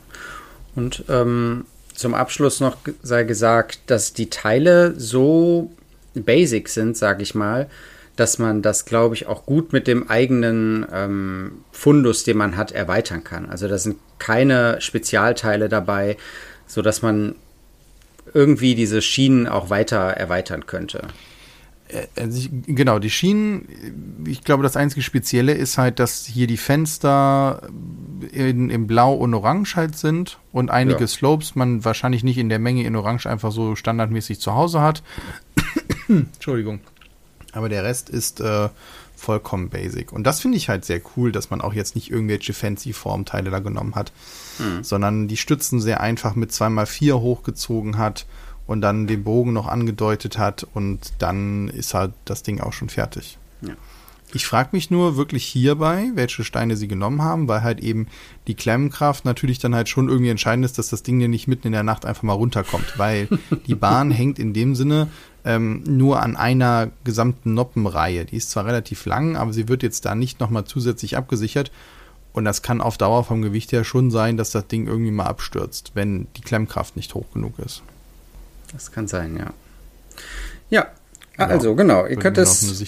Und 0.76 1.06
ähm, 1.08 1.66
zum 1.94 2.14
Abschluss 2.14 2.60
noch 2.60 2.76
sei 3.02 3.24
gesagt, 3.24 3.80
dass 3.88 4.12
die 4.14 4.30
Teile 4.30 5.00
so 5.00 5.72
basic 6.14 6.68
sind, 6.68 6.98
sage 6.98 7.24
ich 7.24 7.36
mal, 7.36 7.70
dass 8.18 8.38
man 8.38 8.62
das, 8.62 8.84
glaube 8.84 9.16
ich, 9.16 9.28
auch 9.28 9.46
gut 9.46 9.72
mit 9.72 9.88
dem 9.88 10.10
eigenen 10.10 10.86
ähm, 10.92 11.52
Fundus, 11.72 12.26
den 12.26 12.36
man 12.36 12.58
hat, 12.58 12.74
erweitern 12.74 13.24
kann. 13.24 13.50
Also 13.50 13.70
da 13.70 13.78
sind 13.78 13.98
keine 14.20 14.82
Spezialteile 14.82 15.70
dabei, 15.70 16.18
so 16.66 16.82
dass 16.82 17.02
man 17.02 17.36
irgendwie 18.34 18.76
diese 18.76 19.02
Schienen 19.02 19.48
auch 19.48 19.70
weiter 19.70 19.98
erweitern 19.98 20.66
könnte. 20.66 21.08
Also 22.18 22.38
ich, 22.38 22.50
genau, 22.68 23.00
die 23.00 23.10
Schienen, 23.10 24.26
ich 24.28 24.44
glaube, 24.44 24.62
das 24.64 24.76
einzige 24.76 25.02
Spezielle 25.02 25.54
ist 25.54 25.78
halt, 25.78 26.00
dass 26.00 26.26
hier 26.26 26.46
die 26.46 26.58
Fenster 26.58 27.62
in, 28.34 28.70
in 28.70 28.88
Blau 28.88 29.14
und 29.14 29.34
Orange 29.34 29.78
halt 29.78 29.98
sind 29.98 30.38
und 30.52 30.70
einige 30.70 31.00
Ja. 31.02 31.08
Slopes 31.08 31.56
man 31.56 31.86
wahrscheinlich 31.86 32.26
nicht 32.26 32.38
in 32.38 32.50
der 32.50 32.60
Menge 32.60 32.84
in 32.84 32.96
Orange 32.98 33.28
einfach 33.28 33.54
so 33.54 33.78
standardmäßig 33.78 34.42
zu 34.42 34.54
Hause 34.54 34.82
hat. 34.82 35.02
Entschuldigung. 36.10 36.82
Aber 37.54 37.70
der 37.70 37.86
Rest 37.86 38.10
ist 38.10 38.42
äh, 38.42 38.68
vollkommen 39.18 39.70
basic. 39.70 40.14
Und 40.14 40.26
das 40.26 40.40
finde 40.40 40.58
ich 40.58 40.70
halt 40.70 40.86
sehr 40.86 41.02
cool, 41.16 41.32
dass 41.32 41.50
man 41.50 41.60
auch 41.60 41.74
jetzt 41.74 41.96
nicht 41.96 42.12
irgendwelche 42.12 42.54
fancy 42.54 42.94
Formteile 42.94 43.50
da 43.50 43.60
genommen 43.60 43.96
hat, 43.96 44.12
sondern 44.82 45.28
die 45.28 45.38
Stützen 45.38 45.82
sehr 45.82 46.02
einfach 46.02 46.36
mit 46.36 46.52
2x4 46.52 47.14
hochgezogen 47.20 47.98
hat 47.98 48.26
und 48.68 48.82
dann 48.82 49.08
den 49.08 49.24
Bogen 49.24 49.54
noch 49.54 49.68
angedeutet 49.68 50.38
hat 50.38 50.68
und 50.74 51.14
dann 51.20 51.70
ist 51.70 51.94
halt 51.94 52.14
das 52.26 52.44
Ding 52.44 52.60
auch 52.60 52.74
schon 52.74 52.90
fertig. 52.90 53.38
Ja. 53.62 53.74
Ich 54.34 54.46
frage 54.46 54.70
mich 54.74 54.92
nur 54.92 55.16
wirklich 55.16 55.46
hierbei, 55.46 56.12
welche 56.14 56.44
Steine 56.44 56.76
sie 56.76 56.90
genommen 56.90 57.22
haben, 57.22 57.48
weil 57.48 57.64
halt 57.64 57.80
eben 57.80 58.08
die 58.48 58.56
Klemmkraft 58.56 59.24
natürlich 59.24 59.60
dann 59.60 59.74
halt 59.74 59.88
schon 59.88 60.10
irgendwie 60.10 60.32
entscheidend 60.32 60.66
ist, 60.66 60.78
dass 60.78 60.90
das 60.90 61.02
Ding 61.02 61.18
dir 61.20 61.30
nicht 61.30 61.48
mitten 61.48 61.68
in 61.68 61.74
der 61.74 61.84
Nacht 61.84 62.06
einfach 62.06 62.24
mal 62.24 62.34
runterkommt, 62.34 62.98
weil 62.98 63.30
die 63.68 63.76
Bahn 63.76 64.12
hängt 64.12 64.38
in 64.38 64.54
dem 64.54 64.76
Sinne 64.76 65.08
ähm, 65.48 65.82
nur 65.88 66.22
an 66.22 66.36
einer 66.36 66.92
gesamten 67.06 67.54
Noppenreihe. 67.54 68.26
Die 68.26 68.36
ist 68.36 68.52
zwar 68.52 68.66
relativ 68.66 69.06
lang, 69.06 69.38
aber 69.38 69.54
sie 69.54 69.70
wird 69.70 69.82
jetzt 69.82 70.04
da 70.04 70.14
nicht 70.14 70.42
nochmal 70.42 70.66
zusätzlich 70.66 71.16
abgesichert. 71.16 71.72
Und 72.34 72.44
das 72.44 72.62
kann 72.62 72.82
auf 72.82 72.98
Dauer 72.98 73.24
vom 73.24 73.42
Gewicht 73.42 73.72
her 73.72 73.86
schon 73.86 74.12
sein, 74.12 74.36
dass 74.36 74.52
das 74.52 74.68
Ding 74.68 74.88
irgendwie 74.88 75.12
mal 75.12 75.26
abstürzt, 75.26 75.92
wenn 75.94 76.28
die 76.36 76.42
Klemmkraft 76.42 76.98
nicht 76.98 77.16
hoch 77.16 77.26
genug 77.34 77.58
ist. 77.60 77.82
Das 78.74 78.92
kann 78.92 79.08
sein, 79.08 79.38
ja. 79.38 79.54
Ja, 80.70 80.88
also 81.38 81.76
genau, 81.76 82.06
ihr 82.06 82.18
könnt 82.18 82.38
es 82.38 82.84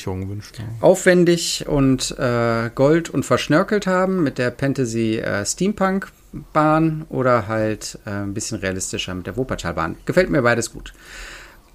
aufwendig 0.82 1.65
und 1.67 2.17
äh, 2.19 2.69
gold 2.76 3.10
und 3.10 3.24
verschnörkelt 3.24 3.88
haben 3.88 4.22
mit 4.24 4.38
der 4.38 4.52
Fantasy 4.52 5.17
äh, 5.17 5.45
Steampunk 5.45 6.12
Bahn 6.52 7.06
oder 7.10 7.48
halt 7.48 8.00
äh, 8.06 8.10
ein 8.10 8.34
bisschen 8.34 8.60
realistischer 8.60 9.13
mit 9.15 9.28
der 9.28 9.38
Wuppertal 9.38 9.74
Bahn. 9.76 9.95
Gefällt 10.06 10.30
mir 10.30 10.41
beides 10.41 10.74
gut. 10.74 10.93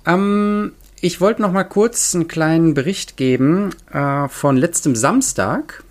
Ähm, 0.06 0.72
ich 1.00 1.20
wollte 1.20 1.42
noch 1.42 1.52
mal 1.52 1.64
kurz 1.64 2.14
einen 2.14 2.28
kleinen 2.28 2.74
Bericht 2.74 3.16
geben 3.16 3.70
äh, 3.92 4.28
von 4.28 4.56
letztem 4.56 4.96
Samstag. 4.96 5.84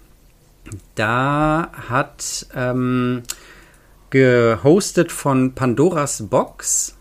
Da 0.95 1.71
hat 1.89 2.47
ähm, 2.55 3.23
gehostet 4.09 5.11
von 5.11 5.53
Pandoras 5.53 6.27
Box 6.29 6.95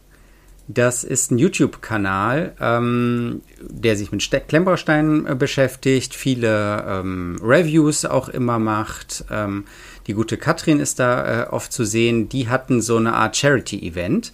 das 0.68 1.05
ist 1.05 1.31
ein 1.31 1.38
YouTube-Kanal, 1.38 2.55
ähm, 2.61 3.42
der 3.61 3.96
sich 3.96 4.12
mit 4.12 4.22
Ste 4.22 4.40
Klemmbausteinen 4.40 5.27
äh, 5.27 5.35
beschäftigt, 5.35 6.14
viele 6.14 6.85
ähm, 6.87 7.38
Reviews 7.42 8.05
auch 8.05 8.29
immer 8.29 8.59
macht. 8.59 9.25
Ähm, 9.31 9.64
die 10.07 10.14
gute 10.14 10.37
Katrin 10.37 10.81
ist 10.81 10.98
da 10.98 11.44
äh, 11.44 11.46
oft 11.48 11.72
zu 11.72 11.85
sehen. 11.85 12.29
Die 12.29 12.48
hatten 12.48 12.81
so 12.81 12.96
eine 12.96 13.14
Art 13.14 13.37
Charity-Event. 13.37 14.33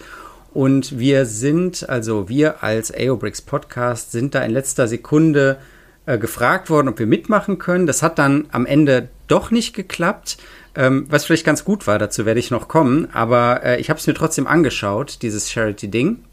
Und 0.59 0.99
wir 0.99 1.25
sind, 1.25 1.89
also 1.89 2.29
wir 2.29 2.65
als 2.65 2.93
AOBricks 2.93 3.43
Podcast, 3.43 4.11
sind 4.11 4.35
da 4.35 4.43
in 4.43 4.51
letzter 4.51 4.89
Sekunde 4.89 5.59
äh, 6.05 6.19
gefragt 6.19 6.69
worden, 6.69 6.89
ob 6.89 6.99
wir 6.99 7.07
mitmachen 7.07 7.59
können. 7.59 7.87
Das 7.87 8.03
hat 8.03 8.19
dann 8.19 8.47
am 8.51 8.67
Ende 8.67 9.09
doch 9.29 9.53
nicht 9.53 9.73
geklappt, 9.73 10.37
ähm, 10.75 11.07
was 11.11 11.27
vielleicht 11.27 11.47
ganz 11.47 11.65
gut 11.65 11.87
war, 11.87 12.01
dazu 12.01 12.27
werde 12.27 12.41
ich 12.41 12.51
noch 12.51 12.67
kommen. 12.67 13.07
Aber 13.13 13.63
äh, 13.63 13.81
ich 13.81 13.89
habe 13.89 14.01
es 14.01 14.09
mir 14.09 14.15
trotzdem 14.15 14.49
angeschaut, 14.49 15.23
dieses 15.23 15.49
Charity-Ding. 15.49 16.25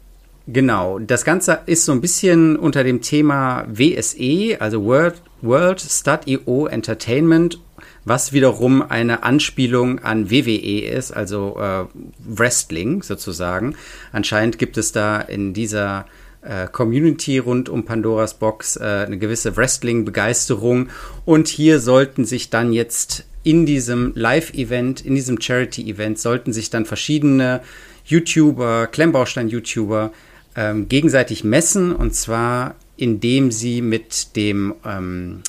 Genau, 0.48 0.98
das 0.98 1.24
Ganze 1.24 1.60
ist 1.66 1.84
so 1.84 1.92
ein 1.92 2.00
bisschen 2.00 2.56
unter 2.56 2.82
dem 2.82 3.02
Thema 3.02 3.64
WSE, 3.68 4.56
also 4.58 4.84
World, 4.84 5.22
World 5.40 5.80
Stud.io 5.80 6.66
Entertainment, 6.66 7.60
was 8.06 8.32
wiederum 8.32 8.82
eine 8.82 9.24
Anspielung 9.24 9.98
an 9.98 10.30
WWE 10.30 10.80
ist, 10.80 11.10
also 11.10 11.58
äh, 11.58 11.84
Wrestling 12.24 13.02
sozusagen. 13.02 13.74
Anscheinend 14.12 14.58
gibt 14.58 14.78
es 14.78 14.92
da 14.92 15.20
in 15.20 15.52
dieser 15.52 16.06
äh, 16.40 16.68
Community 16.68 17.38
rund 17.38 17.68
um 17.68 17.84
Pandoras 17.84 18.34
Box 18.38 18.76
äh, 18.76 19.04
eine 19.06 19.18
gewisse 19.18 19.56
Wrestling-Begeisterung 19.56 20.88
und 21.24 21.48
hier 21.48 21.80
sollten 21.80 22.24
sich 22.24 22.48
dann 22.48 22.72
jetzt 22.72 23.26
in 23.42 23.66
diesem 23.66 24.12
Live-Event, 24.14 25.04
in 25.04 25.16
diesem 25.16 25.40
Charity-Event, 25.40 26.18
sollten 26.20 26.52
sich 26.52 26.70
dann 26.70 26.84
verschiedene 26.86 27.60
YouTuber, 28.04 28.86
Klemmbaustein-YouTuber 28.86 30.12
ähm, 30.54 30.88
gegenseitig 30.88 31.42
messen 31.42 31.94
und 31.94 32.14
zwar 32.14 32.76
indem 32.96 33.50
sie 33.50 33.82
mit 33.82 34.36
dem 34.36 34.74
ähm, 34.84 35.42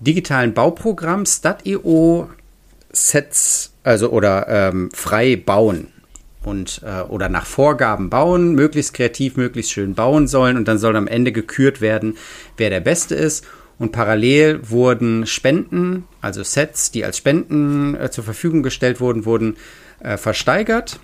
digitalen 0.00 0.54
Bauprogramm 0.54 1.26
Stat.io 1.26 2.30
Sets, 2.92 3.72
also 3.82 4.10
oder 4.10 4.46
ähm, 4.48 4.90
frei 4.92 5.36
bauen 5.36 5.88
und 6.44 6.80
äh, 6.84 7.02
oder 7.02 7.28
nach 7.28 7.44
Vorgaben 7.44 8.08
bauen, 8.08 8.54
möglichst 8.54 8.94
kreativ, 8.94 9.36
möglichst 9.36 9.72
schön 9.72 9.94
bauen 9.94 10.28
sollen 10.28 10.56
und 10.56 10.66
dann 10.68 10.78
soll 10.78 10.96
am 10.96 11.08
Ende 11.08 11.32
gekürt 11.32 11.80
werden, 11.80 12.16
wer 12.56 12.70
der 12.70 12.80
Beste 12.80 13.14
ist. 13.14 13.44
Und 13.78 13.92
parallel 13.92 14.70
wurden 14.70 15.26
Spenden, 15.26 16.04
also 16.22 16.42
Sets, 16.42 16.90
die 16.92 17.04
als 17.04 17.18
Spenden 17.18 17.94
äh, 17.94 18.10
zur 18.10 18.24
Verfügung 18.24 18.62
gestellt 18.62 19.00
wurden, 19.00 19.26
wurden 19.26 19.56
äh, 20.00 20.16
versteigert. 20.16 20.98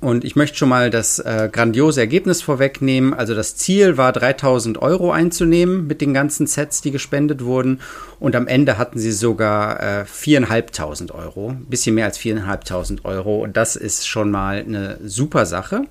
Und 0.00 0.24
ich 0.24 0.36
möchte 0.36 0.56
schon 0.56 0.68
mal 0.68 0.90
das 0.90 1.18
äh, 1.18 1.48
grandiose 1.50 2.00
Ergebnis 2.00 2.40
vorwegnehmen. 2.40 3.14
Also 3.14 3.34
das 3.34 3.56
Ziel 3.56 3.96
war 3.96 4.12
3000 4.12 4.80
Euro 4.80 5.10
einzunehmen 5.10 5.88
mit 5.88 6.00
den 6.00 6.14
ganzen 6.14 6.46
Sets, 6.46 6.80
die 6.82 6.92
gespendet 6.92 7.44
wurden. 7.44 7.80
Und 8.20 8.36
am 8.36 8.46
Ende 8.46 8.78
hatten 8.78 8.98
sie 9.00 9.10
sogar 9.10 9.80
äh, 9.80 10.04
4.500 10.04 11.12
Euro, 11.12 11.50
ein 11.50 11.66
bisschen 11.66 11.96
mehr 11.96 12.04
als 12.04 12.18
4.500 12.18 13.04
Euro. 13.04 13.42
Und 13.42 13.56
das 13.56 13.74
ist 13.74 14.06
schon 14.06 14.30
mal 14.30 14.58
eine 14.58 14.98
super 15.04 15.46
Sache. 15.46 15.82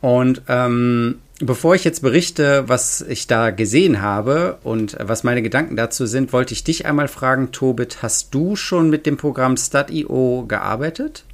Und 0.00 0.42
ähm, 0.46 1.18
bevor 1.40 1.74
ich 1.74 1.82
jetzt 1.82 2.02
berichte, 2.02 2.68
was 2.68 3.00
ich 3.00 3.26
da 3.26 3.50
gesehen 3.50 4.00
habe 4.00 4.58
und 4.62 4.96
was 5.00 5.24
meine 5.24 5.42
Gedanken 5.42 5.74
dazu 5.74 6.06
sind, 6.06 6.32
wollte 6.32 6.54
ich 6.54 6.62
dich 6.62 6.86
einmal 6.86 7.08
fragen, 7.08 7.50
Tobit, 7.50 8.02
hast 8.02 8.32
du 8.34 8.54
schon 8.54 8.88
mit 8.88 9.06
dem 9.06 9.16
Programm 9.16 9.56
Stud.io 9.56 10.44
gearbeitet? 10.46 11.24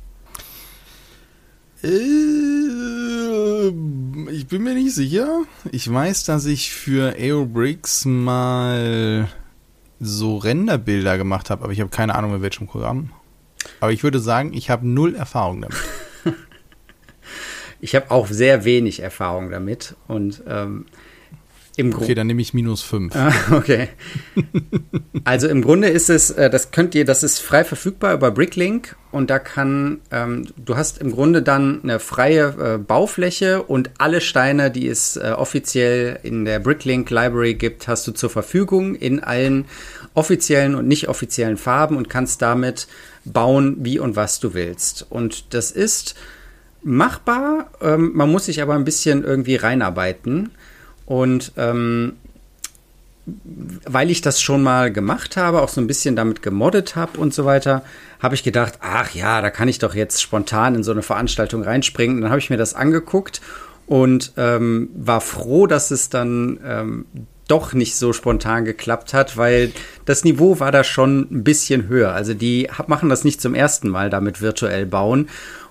Äh, 1.84 3.68
ich 4.30 4.46
bin 4.46 4.62
mir 4.62 4.74
nicht 4.74 4.94
sicher. 4.94 5.42
Ich 5.70 5.92
weiß, 5.92 6.24
dass 6.24 6.46
ich 6.46 6.72
für 6.72 7.14
Aerobricks 7.16 8.06
mal 8.06 9.28
so 10.00 10.38
Renderbilder 10.38 11.18
gemacht 11.18 11.50
habe, 11.50 11.64
aber 11.64 11.72
ich 11.72 11.80
habe 11.80 11.90
keine 11.90 12.14
Ahnung, 12.14 12.32
mit 12.32 12.42
welchem 12.42 12.66
Programm. 12.66 13.10
Aber 13.80 13.92
ich 13.92 14.02
würde 14.02 14.18
sagen, 14.18 14.52
ich 14.54 14.70
habe 14.70 14.88
null 14.88 15.14
Erfahrung 15.14 15.62
damit. 15.62 15.76
ich 17.80 17.94
habe 17.94 18.10
auch 18.10 18.26
sehr 18.28 18.64
wenig 18.64 19.00
Erfahrung 19.00 19.50
damit 19.50 19.94
und 20.08 20.42
ähm, 20.46 20.86
im 21.76 21.92
okay, 21.92 22.14
dann 22.14 22.28
nehme 22.28 22.40
ich 22.40 22.54
minus 22.54 22.82
5. 22.82 23.16
Ah, 23.16 23.32
okay. 23.50 23.88
also 25.24 25.48
im 25.48 25.60
Grunde 25.60 25.88
ist 25.88 26.08
es, 26.08 26.30
äh, 26.30 26.48
das 26.48 26.70
könnt 26.70 26.94
ihr, 26.94 27.04
das 27.04 27.22
ist 27.24 27.40
frei 27.40 27.64
verfügbar 27.64 28.14
über 28.14 28.30
Bricklink 28.30 28.96
und 29.10 29.28
da 29.28 29.40
kann, 29.40 30.00
ähm, 30.12 30.46
du 30.56 30.76
hast 30.76 30.98
im 30.98 31.10
Grunde 31.10 31.42
dann 31.42 31.80
eine 31.82 31.98
freie 31.98 32.74
äh, 32.74 32.78
Baufläche 32.78 33.62
und 33.62 33.90
alle 33.98 34.20
Steine, 34.20 34.70
die 34.70 34.86
es 34.88 35.16
äh, 35.16 35.32
offiziell 35.36 36.20
in 36.22 36.44
der 36.44 36.60
Bricklink 36.60 37.10
Library 37.10 37.54
gibt, 37.54 37.88
hast 37.88 38.06
du 38.06 38.12
zur 38.12 38.30
Verfügung 38.30 38.94
in 38.94 39.20
allen 39.20 39.64
offiziellen 40.14 40.76
und 40.76 40.86
nicht 40.86 41.08
offiziellen 41.08 41.56
Farben 41.56 41.96
und 41.96 42.08
kannst 42.08 42.40
damit 42.40 42.86
bauen, 43.24 43.78
wie 43.80 43.98
und 43.98 44.14
was 44.14 44.38
du 44.38 44.54
willst. 44.54 45.06
Und 45.10 45.54
das 45.54 45.72
ist 45.72 46.14
machbar, 46.84 47.70
ähm, 47.80 48.12
man 48.14 48.30
muss 48.30 48.44
sich 48.46 48.62
aber 48.62 48.74
ein 48.74 48.84
bisschen 48.84 49.24
irgendwie 49.24 49.56
reinarbeiten. 49.56 50.50
Und 51.06 51.52
ähm, 51.56 52.14
weil 53.86 54.10
ich 54.10 54.20
das 54.20 54.40
schon 54.40 54.62
mal 54.62 54.92
gemacht 54.92 55.36
habe, 55.36 55.62
auch 55.62 55.68
so 55.68 55.80
ein 55.80 55.86
bisschen 55.86 56.14
damit 56.14 56.42
gemoddet 56.42 56.94
habe 56.94 57.18
und 57.18 57.32
so 57.32 57.44
weiter, 57.44 57.82
habe 58.20 58.34
ich 58.34 58.42
gedacht, 58.42 58.74
ach 58.80 59.14
ja, 59.14 59.40
da 59.40 59.50
kann 59.50 59.68
ich 59.68 59.78
doch 59.78 59.94
jetzt 59.94 60.20
spontan 60.20 60.74
in 60.74 60.82
so 60.82 60.92
eine 60.92 61.02
Veranstaltung 61.02 61.62
reinspringen. 61.62 62.20
Dann 62.20 62.30
habe 62.30 62.38
ich 62.38 62.50
mir 62.50 62.56
das 62.56 62.74
angeguckt 62.74 63.40
und 63.86 64.32
ähm, 64.36 64.90
war 64.94 65.20
froh, 65.20 65.66
dass 65.66 65.90
es 65.90 66.10
dann 66.10 66.60
ähm, 66.64 67.06
doch 67.48 67.72
nicht 67.72 67.96
so 67.96 68.12
spontan 68.12 68.64
geklappt 68.64 69.12
hat, 69.12 69.36
weil 69.36 69.72
das 70.04 70.24
Niveau 70.24 70.60
war 70.60 70.72
da 70.72 70.84
schon 70.84 71.28
ein 71.30 71.44
bisschen 71.44 71.88
höher. 71.88 72.12
Also 72.12 72.34
die 72.34 72.68
machen 72.86 73.08
das 73.08 73.24
nicht 73.24 73.40
zum 73.40 73.54
ersten 73.54 73.88
Mal 73.88 74.10
damit 74.10 74.40
virtuell 74.40 74.86
bauen. 74.86 75.28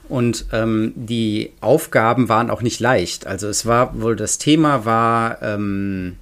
Und 0.10 0.46
ähm, 0.52 0.94
die 0.96 1.52
Aufgaben 1.62 2.30
waren 2.30 2.50
auch 2.50 2.62
nicht 2.62 2.80
leicht. 2.80 3.26
Also 3.26 3.48
es 3.48 3.66
war 3.66 4.00
wohl, 4.02 4.16
das 4.16 4.38
Thema 4.38 4.86
war 4.86 5.42
ähm, 5.42 6.18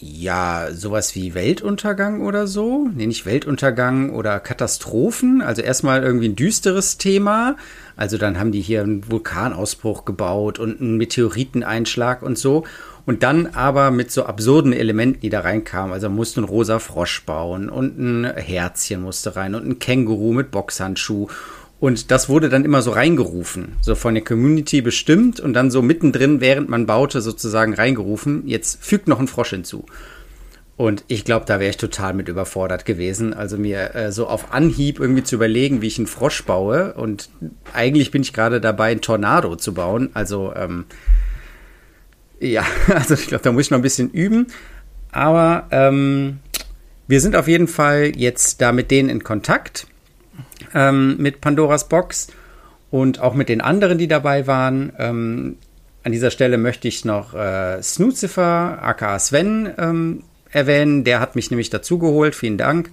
ja 0.00 0.68
sowas 0.72 1.14
wie 1.14 1.34
Weltuntergang 1.34 2.22
oder 2.22 2.46
so. 2.46 2.88
Nee, 2.94 3.06
nicht 3.06 3.26
Weltuntergang 3.26 4.10
oder 4.10 4.40
Katastrophen. 4.40 5.42
Also 5.42 5.62
erstmal 5.62 6.02
irgendwie 6.02 6.28
ein 6.28 6.36
düsteres 6.36 6.98
Thema. 6.98 7.56
Also 7.96 8.18
dann 8.18 8.38
haben 8.38 8.52
die 8.52 8.60
hier 8.60 8.82
einen 8.82 9.10
Vulkanausbruch 9.10 10.04
gebaut 10.04 10.58
und 10.58 10.80
einen 10.80 10.96
Meteoriteneinschlag 10.96 12.22
und 12.22 12.38
so. 12.38 12.64
Und 13.06 13.22
dann 13.22 13.48
aber 13.48 13.90
mit 13.90 14.10
so 14.10 14.24
absurden 14.24 14.72
Elementen, 14.72 15.20
die 15.20 15.30
da 15.30 15.40
reinkamen. 15.40 15.92
Also 15.92 16.08
musste 16.08 16.40
einen 16.40 16.48
rosa 16.48 16.78
Frosch 16.78 17.24
bauen 17.24 17.68
und 17.68 17.98
ein 17.98 18.36
Herzchen 18.36 19.02
musste 19.02 19.36
rein 19.36 19.54
und 19.54 19.66
ein 19.66 19.78
Känguru 19.78 20.32
mit 20.32 20.50
Boxhandschuh 20.50 21.28
und 21.80 22.10
das 22.10 22.28
wurde 22.28 22.48
dann 22.48 22.64
immer 22.64 22.82
so 22.82 22.92
reingerufen, 22.92 23.76
so 23.80 23.94
von 23.94 24.14
der 24.14 24.24
Community 24.24 24.80
bestimmt 24.80 25.40
und 25.40 25.52
dann 25.52 25.70
so 25.70 25.82
mittendrin, 25.82 26.40
während 26.40 26.68
man 26.68 26.86
baute, 26.86 27.20
sozusagen 27.20 27.74
reingerufen. 27.74 28.46
Jetzt 28.46 28.82
fügt 28.82 29.08
noch 29.08 29.20
ein 29.20 29.28
Frosch 29.28 29.50
hinzu. 29.50 29.84
Und 30.76 31.04
ich 31.06 31.24
glaube, 31.24 31.46
da 31.46 31.60
wäre 31.60 31.70
ich 31.70 31.76
total 31.76 32.14
mit 32.14 32.28
überfordert 32.28 32.84
gewesen. 32.84 33.32
Also 33.32 33.56
mir 33.56 33.94
äh, 33.94 34.12
so 34.12 34.26
auf 34.26 34.52
Anhieb 34.52 34.98
irgendwie 34.98 35.22
zu 35.22 35.36
überlegen, 35.36 35.82
wie 35.82 35.86
ich 35.86 35.98
einen 35.98 36.08
Frosch 36.08 36.44
baue. 36.44 36.94
Und 36.94 37.28
eigentlich 37.72 38.10
bin 38.10 38.22
ich 38.22 38.32
gerade 38.32 38.60
dabei, 38.60 38.90
einen 38.90 39.00
Tornado 39.00 39.54
zu 39.54 39.74
bauen. 39.74 40.10
Also 40.14 40.52
ähm, 40.56 40.86
ja, 42.40 42.64
also 42.88 43.14
ich 43.14 43.28
glaube, 43.28 43.44
da 43.44 43.52
muss 43.52 43.66
ich 43.66 43.70
noch 43.70 43.78
ein 43.78 43.82
bisschen 43.82 44.10
üben. 44.10 44.48
Aber 45.12 45.68
ähm, 45.70 46.38
wir 47.06 47.20
sind 47.20 47.36
auf 47.36 47.46
jeden 47.46 47.68
Fall 47.68 48.12
jetzt 48.16 48.60
da 48.60 48.72
mit 48.72 48.90
denen 48.90 49.08
in 49.08 49.22
Kontakt 49.22 49.86
ähm, 50.74 51.16
mit 51.18 51.40
Pandoras 51.40 51.88
Box 51.88 52.28
und 52.90 53.20
auch 53.20 53.34
mit 53.34 53.48
den 53.48 53.60
anderen, 53.60 53.98
die 53.98 54.08
dabei 54.08 54.46
waren. 54.46 54.92
Ähm, 54.98 55.56
an 56.04 56.12
dieser 56.12 56.30
Stelle 56.30 56.58
möchte 56.58 56.86
ich 56.86 57.04
noch 57.04 57.34
äh, 57.34 57.82
Snoozifer, 57.82 58.78
aka 58.82 59.18
Sven, 59.18 59.72
ähm, 59.78 60.22
erwähnen. 60.50 61.04
Der 61.04 61.20
hat 61.20 61.34
mich 61.34 61.50
nämlich 61.50 61.70
dazugeholt. 61.70 62.34
Vielen 62.34 62.58
Dank. 62.58 62.90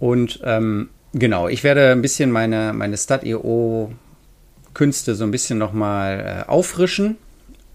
Und 0.00 0.40
ähm, 0.44 0.88
genau, 1.12 1.48
ich 1.48 1.64
werde 1.64 1.92
ein 1.92 2.02
bisschen 2.02 2.30
meine, 2.30 2.72
meine 2.72 2.96
Stat.io-Künste 2.96 5.14
so 5.14 5.24
ein 5.24 5.30
bisschen 5.30 5.58
nochmal 5.58 6.44
äh, 6.46 6.50
auffrischen. 6.50 7.16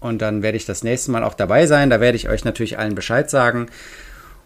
Und 0.00 0.22
dann 0.22 0.42
werde 0.42 0.56
ich 0.56 0.66
das 0.66 0.82
nächste 0.82 1.10
Mal 1.10 1.24
auch 1.24 1.34
dabei 1.34 1.66
sein. 1.66 1.90
Da 1.90 2.00
werde 2.00 2.16
ich 2.16 2.28
euch 2.28 2.44
natürlich 2.44 2.78
allen 2.78 2.94
Bescheid 2.94 3.30
sagen. 3.30 3.66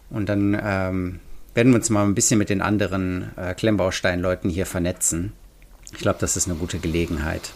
Und 0.09 0.29
dann 0.29 0.59
ähm, 0.63 1.19
werden 1.55 1.71
wir 1.71 1.77
uns 1.77 1.89
mal 1.89 2.03
ein 2.03 2.13
bisschen 2.15 2.37
mit 2.37 2.49
den 2.49 2.61
anderen 2.61 3.31
äh, 3.37 3.53
Klemmbausteinleuten 3.53 4.49
hier 4.49 4.65
vernetzen. 4.65 5.31
Ich 5.93 5.99
glaube, 5.99 6.17
das 6.19 6.35
ist 6.35 6.47
eine 6.47 6.57
gute 6.57 6.79
Gelegenheit. 6.79 7.53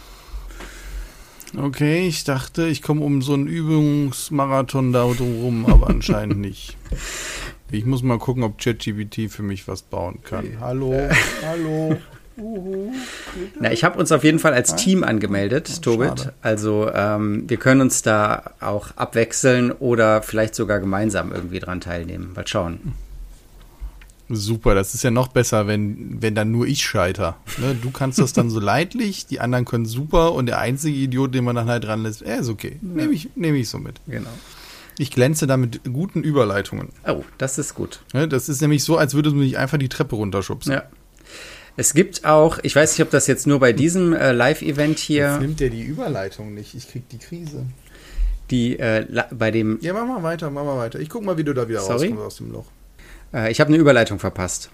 Okay, 1.56 2.06
ich 2.06 2.24
dachte, 2.24 2.66
ich 2.66 2.80
komme 2.80 3.02
um 3.02 3.22
so 3.22 3.34
einen 3.34 3.46
Übungsmarathon 3.46 4.92
da 4.92 5.02
rum, 5.02 5.66
aber 5.66 5.86
anscheinend 5.90 6.38
nicht. 6.38 6.76
Ich 7.70 7.84
muss 7.84 8.02
mal 8.02 8.18
gucken, 8.18 8.42
ob 8.42 8.58
ChatGPT 8.58 9.30
für 9.30 9.42
mich 9.42 9.68
was 9.68 9.82
bauen 9.82 10.20
kann. 10.22 10.46
Hallo, 10.60 11.08
hallo. 11.44 11.96
Na, 13.60 13.70
ich 13.70 13.84
habe 13.84 13.98
uns 13.98 14.12
auf 14.12 14.24
jeden 14.24 14.38
Fall 14.38 14.54
als 14.54 14.76
Team 14.76 15.04
angemeldet, 15.04 15.70
oh, 15.76 15.80
Tobit. 15.82 16.32
Also 16.40 16.90
ähm, 16.94 17.44
wir 17.48 17.58
können 17.58 17.82
uns 17.82 18.00
da 18.00 18.54
auch 18.60 18.96
abwechseln 18.96 19.72
oder 19.72 20.22
vielleicht 20.22 20.54
sogar 20.54 20.80
gemeinsam 20.80 21.32
irgendwie 21.32 21.58
dran 21.58 21.82
teilnehmen. 21.82 22.32
Mal 22.34 22.46
schauen. 22.46 22.94
Super, 24.32 24.76
das 24.76 24.94
ist 24.94 25.02
ja 25.02 25.10
noch 25.10 25.28
besser, 25.28 25.66
wenn, 25.66 26.22
wenn 26.22 26.36
dann 26.36 26.52
nur 26.52 26.66
ich 26.66 26.82
scheiter. 26.82 27.36
Ne? 27.58 27.74
Du 27.74 27.90
kannst 27.90 28.20
das 28.20 28.32
dann 28.32 28.48
so 28.48 28.60
leidlich, 28.60 29.26
die 29.26 29.40
anderen 29.40 29.64
können 29.64 29.86
super 29.86 30.32
und 30.32 30.46
der 30.46 30.60
einzige 30.60 30.96
Idiot, 30.96 31.34
den 31.34 31.44
man 31.44 31.56
dann 31.56 31.68
halt 31.68 31.84
dran 31.84 32.04
lässt, 32.04 32.22
er 32.22 32.38
ist 32.38 32.48
okay. 32.48 32.78
Nehme 32.80 33.12
ich, 33.12 33.30
nehm 33.34 33.56
ich 33.56 33.68
so 33.68 33.78
mit. 33.78 34.00
Genau. 34.06 34.30
Ich 34.98 35.10
glänze 35.10 35.46
da 35.46 35.56
mit 35.56 35.80
guten 35.84 36.22
Überleitungen. 36.22 36.90
Oh, 37.08 37.24
das 37.38 37.58
ist 37.58 37.74
gut. 37.74 38.00
Ne? 38.12 38.28
Das 38.28 38.48
ist 38.48 38.60
nämlich 38.60 38.84
so, 38.84 38.98
als 38.98 39.14
würdest 39.14 39.34
du 39.34 39.38
mich 39.38 39.58
einfach 39.58 39.78
die 39.78 39.88
Treppe 39.88 40.14
runterschubsen. 40.14 40.74
Ja. 40.74 40.84
Es 41.76 41.94
gibt 41.94 42.24
auch, 42.24 42.58
ich 42.62 42.76
weiß 42.76 42.92
nicht, 42.92 43.04
ob 43.04 43.10
das 43.10 43.26
jetzt 43.26 43.46
nur 43.46 43.58
bei 43.58 43.72
diesem 43.72 44.12
äh, 44.12 44.32
Live-Event 44.32 44.98
hier. 44.98 45.30
Jetzt 45.32 45.40
nimmt 45.40 45.60
der 45.60 45.70
die 45.70 45.82
Überleitung 45.82 46.54
nicht. 46.54 46.74
Ich 46.74 46.88
krieg 46.88 47.08
die 47.08 47.18
Krise. 47.18 47.64
Die 48.50 48.78
äh, 48.78 49.06
bei 49.30 49.50
dem. 49.50 49.78
Ja, 49.80 49.92
mach 49.92 50.06
mal 50.06 50.22
weiter, 50.22 50.50
mach 50.50 50.64
mal 50.64 50.76
weiter. 50.76 51.00
Ich 51.00 51.08
guck 51.08 51.24
mal, 51.24 51.38
wie 51.38 51.44
du 51.44 51.54
da 51.54 51.68
wieder 51.68 51.80
Sorry? 51.80 52.08
rauskommst 52.08 52.24
aus 52.24 52.36
dem 52.36 52.52
Loch. 52.52 52.66
Äh, 53.32 53.50
ich 53.50 53.60
habe 53.60 53.68
eine 53.68 53.76
Überleitung 53.76 54.18
verpasst. 54.18 54.70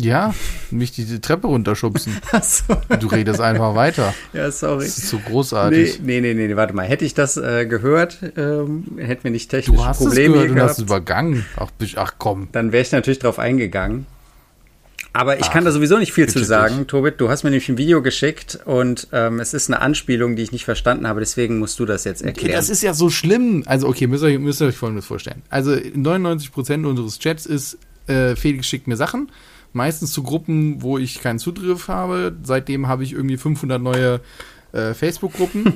Ja, 0.00 0.32
mich 0.70 0.92
die 0.92 1.20
Treppe 1.20 1.48
runterschubsen. 1.48 2.16
so. 2.42 2.76
Du 3.00 3.08
redest 3.08 3.40
einfach 3.40 3.74
weiter. 3.74 4.14
Ja, 4.32 4.48
sorry. 4.52 4.84
Das 4.84 4.96
ist 4.96 5.08
so 5.08 5.18
großartig. 5.18 6.00
Nee, 6.00 6.20
nee, 6.20 6.34
nee, 6.34 6.46
nee 6.46 6.56
warte 6.56 6.72
mal. 6.72 6.86
Hätte 6.86 7.04
ich 7.04 7.14
das 7.14 7.36
äh, 7.36 7.66
gehört, 7.66 8.18
ähm, 8.36 8.84
hätten 8.98 9.24
wir 9.24 9.32
nicht 9.32 9.50
technische 9.50 9.76
du 9.76 9.84
hast 9.84 9.98
Probleme 9.98 10.36
es 10.36 10.42
gehört 10.42 10.50
und 10.52 10.60
hast 10.60 10.78
es 10.78 10.84
übergangen. 10.84 11.44
Ach, 11.56 11.70
ach 11.96 12.14
komm. 12.18 12.48
Dann 12.52 12.70
wäre 12.70 12.82
ich 12.82 12.92
natürlich 12.92 13.18
drauf 13.18 13.40
eingegangen. 13.40 14.06
Aber 15.18 15.36
ich 15.36 15.46
ach, 15.46 15.52
kann 15.52 15.64
da 15.64 15.72
sowieso 15.72 15.98
nicht 15.98 16.12
viel 16.12 16.28
zu 16.28 16.44
sagen, 16.44 16.78
dich. 16.78 16.86
Tobit. 16.86 17.20
Du 17.20 17.28
hast 17.28 17.42
mir 17.42 17.50
nämlich 17.50 17.68
ein 17.68 17.76
Video 17.76 18.02
geschickt 18.02 18.60
und 18.64 19.08
ähm, 19.10 19.40
es 19.40 19.52
ist 19.52 19.68
eine 19.68 19.80
Anspielung, 19.80 20.36
die 20.36 20.44
ich 20.44 20.52
nicht 20.52 20.64
verstanden 20.64 21.08
habe. 21.08 21.18
Deswegen 21.18 21.58
musst 21.58 21.80
du 21.80 21.86
das 21.86 22.04
jetzt 22.04 22.22
erklären. 22.22 22.54
Das 22.54 22.70
ist 22.70 22.84
ja 22.84 22.94
so 22.94 23.10
schlimm. 23.10 23.64
Also 23.66 23.88
okay, 23.88 24.06
müsst 24.06 24.22
ihr, 24.22 24.28
euch, 24.28 24.38
müsst 24.38 24.62
ihr 24.62 24.68
euch 24.68 24.76
Folgendes 24.76 25.06
vorstellen. 25.06 25.42
Also 25.50 25.72
99% 25.72 26.86
unseres 26.86 27.18
Chats 27.18 27.46
ist 27.46 27.78
äh, 28.06 28.36
Felix 28.36 28.68
schickt 28.68 28.86
mir 28.86 28.96
Sachen, 28.96 29.32
meistens 29.72 30.12
zu 30.12 30.22
Gruppen, 30.22 30.82
wo 30.82 30.98
ich 30.98 31.20
keinen 31.20 31.40
Zugriff 31.40 31.88
habe. 31.88 32.36
Seitdem 32.44 32.86
habe 32.86 33.02
ich 33.02 33.12
irgendwie 33.12 33.38
500 33.38 33.82
neue 33.82 34.20
äh, 34.70 34.94
Facebook-Gruppen, 34.94 35.72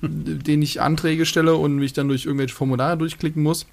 denen 0.00 0.62
ich 0.62 0.80
Anträge 0.80 1.26
stelle 1.26 1.56
und 1.56 1.76
mich 1.76 1.92
dann 1.92 2.08
durch 2.08 2.24
irgendwelche 2.24 2.54
Formulare 2.54 2.96
durchklicken 2.96 3.42
muss. 3.42 3.66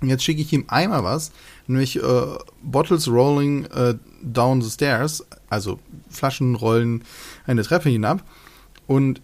Und 0.00 0.08
jetzt 0.08 0.24
schicke 0.24 0.42
ich 0.42 0.52
ihm 0.52 0.64
einmal 0.68 1.04
was, 1.04 1.32
nämlich 1.66 1.96
äh, 2.02 2.26
Bottles 2.62 3.08
Rolling 3.08 3.64
äh, 3.66 3.94
Down 4.22 4.60
the 4.60 4.70
Stairs, 4.70 5.24
also 5.48 5.78
Flaschen 6.10 6.54
rollen 6.54 7.04
eine 7.46 7.62
Treppe 7.62 7.88
hinab. 7.88 8.22
Und 8.86 9.20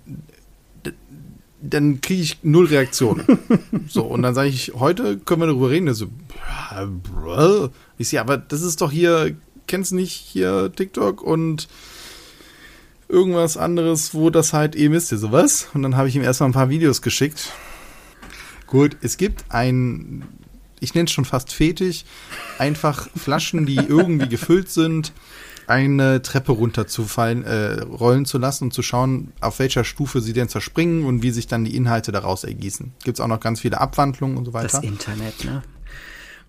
dann 1.63 2.01
kriege 2.01 2.23
ich 2.23 2.39
null 2.43 2.67
Reaktionen. 2.67 3.39
so, 3.89 4.03
und 4.03 4.23
dann 4.23 4.35
sage 4.35 4.49
ich, 4.49 4.73
heute 4.75 5.19
können 5.19 5.43
wir 5.43 5.47
darüber 5.47 5.71
reden. 5.71 5.93
So, 5.95 6.09
"Ja, 6.37 6.87
bruh." 6.87 7.69
ich 7.99 8.09
sehe, 8.09 8.21
aber 8.21 8.37
das 8.37 8.63
ist 8.63 8.81
doch 8.81 8.91
hier, 8.91 9.37
kennst 9.67 9.93
du 9.93 9.97
nicht 9.97 10.13
hier 10.13 10.73
TikTok 10.75 11.23
und 11.23 11.69
irgendwas 13.09 13.57
anderes, 13.57 14.15
wo 14.15 14.31
das 14.31 14.53
halt 14.53 14.75
eben 14.75 14.95
ist, 14.95 15.13
ja 15.13 15.19
sowas. 15.19 15.69
Und 15.75 15.83
dann 15.83 15.97
habe 15.97 16.09
ich 16.09 16.17
ihm 16.17 16.23
erstmal 16.23 16.49
ein 16.49 16.55
paar 16.55 16.71
Videos 16.71 17.03
geschickt. 17.03 17.53
Gut, 18.67 18.97
es 19.03 19.17
gibt 19.17 19.45
ein, 19.51 20.25
ich 20.83 20.95
nenne 20.95 21.07
es 21.07 21.13
schon 21.13 21.25
fast 21.25 21.53
Fetisch, 21.53 22.05
einfach 22.59 23.09
Flaschen, 23.17 23.67
die 23.67 23.77
irgendwie 23.77 24.29
gefüllt 24.29 24.69
sind, 24.71 25.13
eine 25.67 26.23
Treppe 26.23 26.53
runterzufallen, 26.53 27.45
äh, 27.45 27.81
rollen 27.83 28.27
zu 28.27 28.39
lassen 28.39 28.65
und 28.65 28.75
zu 28.75 28.83
schauen, 28.83 29.33
auf 29.41 29.59
welcher 29.61 29.85
Stufe 29.85 30.21
sie 30.21 30.33
denn 30.33 30.49
zerspringen 30.49 31.05
und 31.05 31.23
wie 31.23 31.31
sich 31.31 31.47
dann 31.47 31.65
die 31.65 31.77
Inhalte 31.77 32.11
daraus 32.13 32.45
ergießen. 32.45 32.93
Gibt 33.05 33.19
es 33.19 33.21
auch 33.21 33.29
noch 33.29 33.41
ganz 33.41 33.61
viele 33.61 33.81
Abwandlungen 33.81 34.37
und 34.37 34.45
so 34.45 34.51
Das 34.51 34.75
weiter. 34.75 34.83
Internet, 34.83 35.45
ne? 35.45 35.63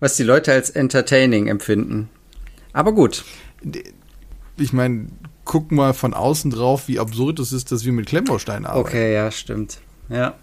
Was 0.00 0.16
die 0.16 0.24
Leute 0.24 0.52
als 0.52 0.70
entertaining 0.70 1.46
empfinden. 1.46 2.10
Aber 2.72 2.92
gut. 2.92 3.24
Ich 4.56 4.72
meine, 4.72 5.06
guck 5.44 5.70
mal 5.70 5.94
von 5.94 6.12
außen 6.12 6.50
drauf, 6.50 6.88
wie 6.88 6.98
absurd 6.98 7.38
es 7.38 7.52
ist, 7.52 7.70
dass 7.70 7.84
wir 7.84 7.92
mit 7.92 8.06
Klemmbausteinen 8.06 8.66
arbeiten. 8.66 8.88
Okay, 8.88 9.14
ja, 9.14 9.30
stimmt. 9.30 9.78
Ja. 10.08 10.34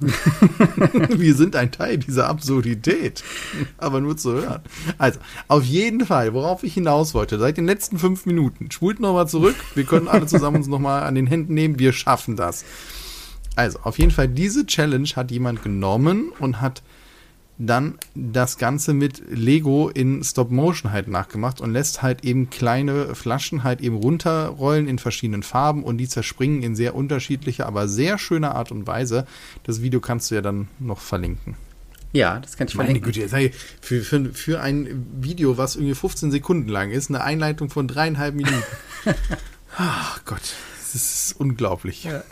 Wir 1.10 1.34
sind 1.34 1.56
ein 1.56 1.72
Teil 1.72 1.98
dieser 1.98 2.28
Absurdität. 2.28 3.22
Aber 3.76 4.00
nur 4.00 4.16
zu 4.16 4.32
hören. 4.32 4.62
Also, 4.96 5.20
auf 5.48 5.64
jeden 5.64 6.04
Fall, 6.06 6.34
worauf 6.34 6.62
ich 6.62 6.74
hinaus 6.74 7.14
wollte, 7.14 7.38
seit 7.38 7.56
den 7.56 7.66
letzten 7.66 7.98
fünf 7.98 8.26
Minuten, 8.26 8.70
spult 8.70 9.00
nochmal 9.00 9.28
zurück. 9.28 9.56
Wir 9.74 9.84
können 9.84 10.08
alle 10.08 10.26
zusammen 10.26 10.58
uns 10.58 10.68
nochmal 10.68 11.02
an 11.02 11.14
den 11.14 11.26
Händen 11.26 11.54
nehmen. 11.54 11.78
Wir 11.78 11.92
schaffen 11.92 12.36
das. 12.36 12.64
Also, 13.56 13.80
auf 13.82 13.98
jeden 13.98 14.10
Fall, 14.12 14.28
diese 14.28 14.66
Challenge 14.66 15.08
hat 15.16 15.30
jemand 15.30 15.62
genommen 15.62 16.32
und 16.38 16.60
hat 16.60 16.82
dann 17.58 17.98
das 18.14 18.56
Ganze 18.56 18.94
mit 18.94 19.22
Lego 19.28 19.88
in 19.88 20.22
Stop 20.22 20.50
Motion 20.50 20.92
halt 20.92 21.08
nachgemacht 21.08 21.60
und 21.60 21.72
lässt 21.72 22.02
halt 22.02 22.24
eben 22.24 22.50
kleine 22.50 23.14
Flaschen 23.14 23.64
halt 23.64 23.80
eben 23.80 23.96
runterrollen 23.96 24.86
in 24.86 24.98
verschiedenen 24.98 25.42
Farben 25.42 25.82
und 25.82 25.98
die 25.98 26.08
zerspringen 26.08 26.62
in 26.62 26.76
sehr 26.76 26.94
unterschiedlicher, 26.94 27.66
aber 27.66 27.88
sehr 27.88 28.18
schöner 28.18 28.54
Art 28.54 28.70
und 28.70 28.86
Weise. 28.86 29.26
Das 29.64 29.82
Video 29.82 30.00
kannst 30.00 30.30
du 30.30 30.36
ja 30.36 30.40
dann 30.40 30.68
noch 30.78 31.00
verlinken. 31.00 31.56
Ja, 32.12 32.38
das 32.38 32.56
kann 32.56 32.68
ich 32.68 32.74
Meine 32.74 32.86
verlinken. 32.88 33.12
Güte, 33.12 33.38
ich, 33.38 33.54
für, 33.80 34.00
für, 34.02 34.32
für 34.32 34.60
ein 34.60 35.06
Video, 35.20 35.58
was 35.58 35.76
irgendwie 35.76 35.94
15 35.94 36.30
Sekunden 36.30 36.68
lang 36.68 36.90
ist, 36.90 37.10
eine 37.10 37.22
Einleitung 37.22 37.70
von 37.70 37.88
dreieinhalb 37.88 38.34
Minuten. 38.34 38.62
Ach 39.76 40.24
Gott, 40.24 40.54
das 40.78 40.94
ist 40.94 41.34
unglaublich. 41.38 42.04
Ja. 42.04 42.22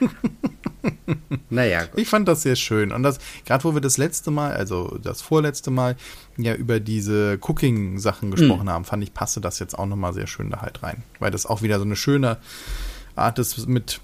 Naja, 1.50 1.84
gut. 1.84 2.00
Ich 2.00 2.08
fand 2.08 2.28
das 2.28 2.42
sehr 2.42 2.56
schön. 2.56 2.92
Und 2.92 3.02
das, 3.02 3.18
gerade 3.44 3.64
wo 3.64 3.74
wir 3.74 3.80
das 3.80 3.98
letzte 3.98 4.30
Mal, 4.30 4.52
also 4.52 4.98
das 5.02 5.20
vorletzte 5.20 5.70
Mal, 5.70 5.96
ja 6.36 6.54
über 6.54 6.80
diese 6.80 7.38
Cooking-Sachen 7.40 8.30
gesprochen 8.30 8.70
haben, 8.70 8.84
fand 8.84 9.02
ich, 9.02 9.12
passte 9.12 9.40
das 9.40 9.58
jetzt 9.58 9.78
auch 9.78 9.86
nochmal 9.86 10.12
sehr 10.14 10.26
schön 10.26 10.50
da 10.50 10.60
halt 10.60 10.82
rein. 10.82 11.02
Weil 11.18 11.30
das 11.30 11.46
auch 11.46 11.62
wieder 11.62 11.78
so 11.78 11.84
eine 11.84 11.96
schöne 11.96 12.38
Art 13.16 13.38
ist, 13.38 13.66
mit 13.66 14.00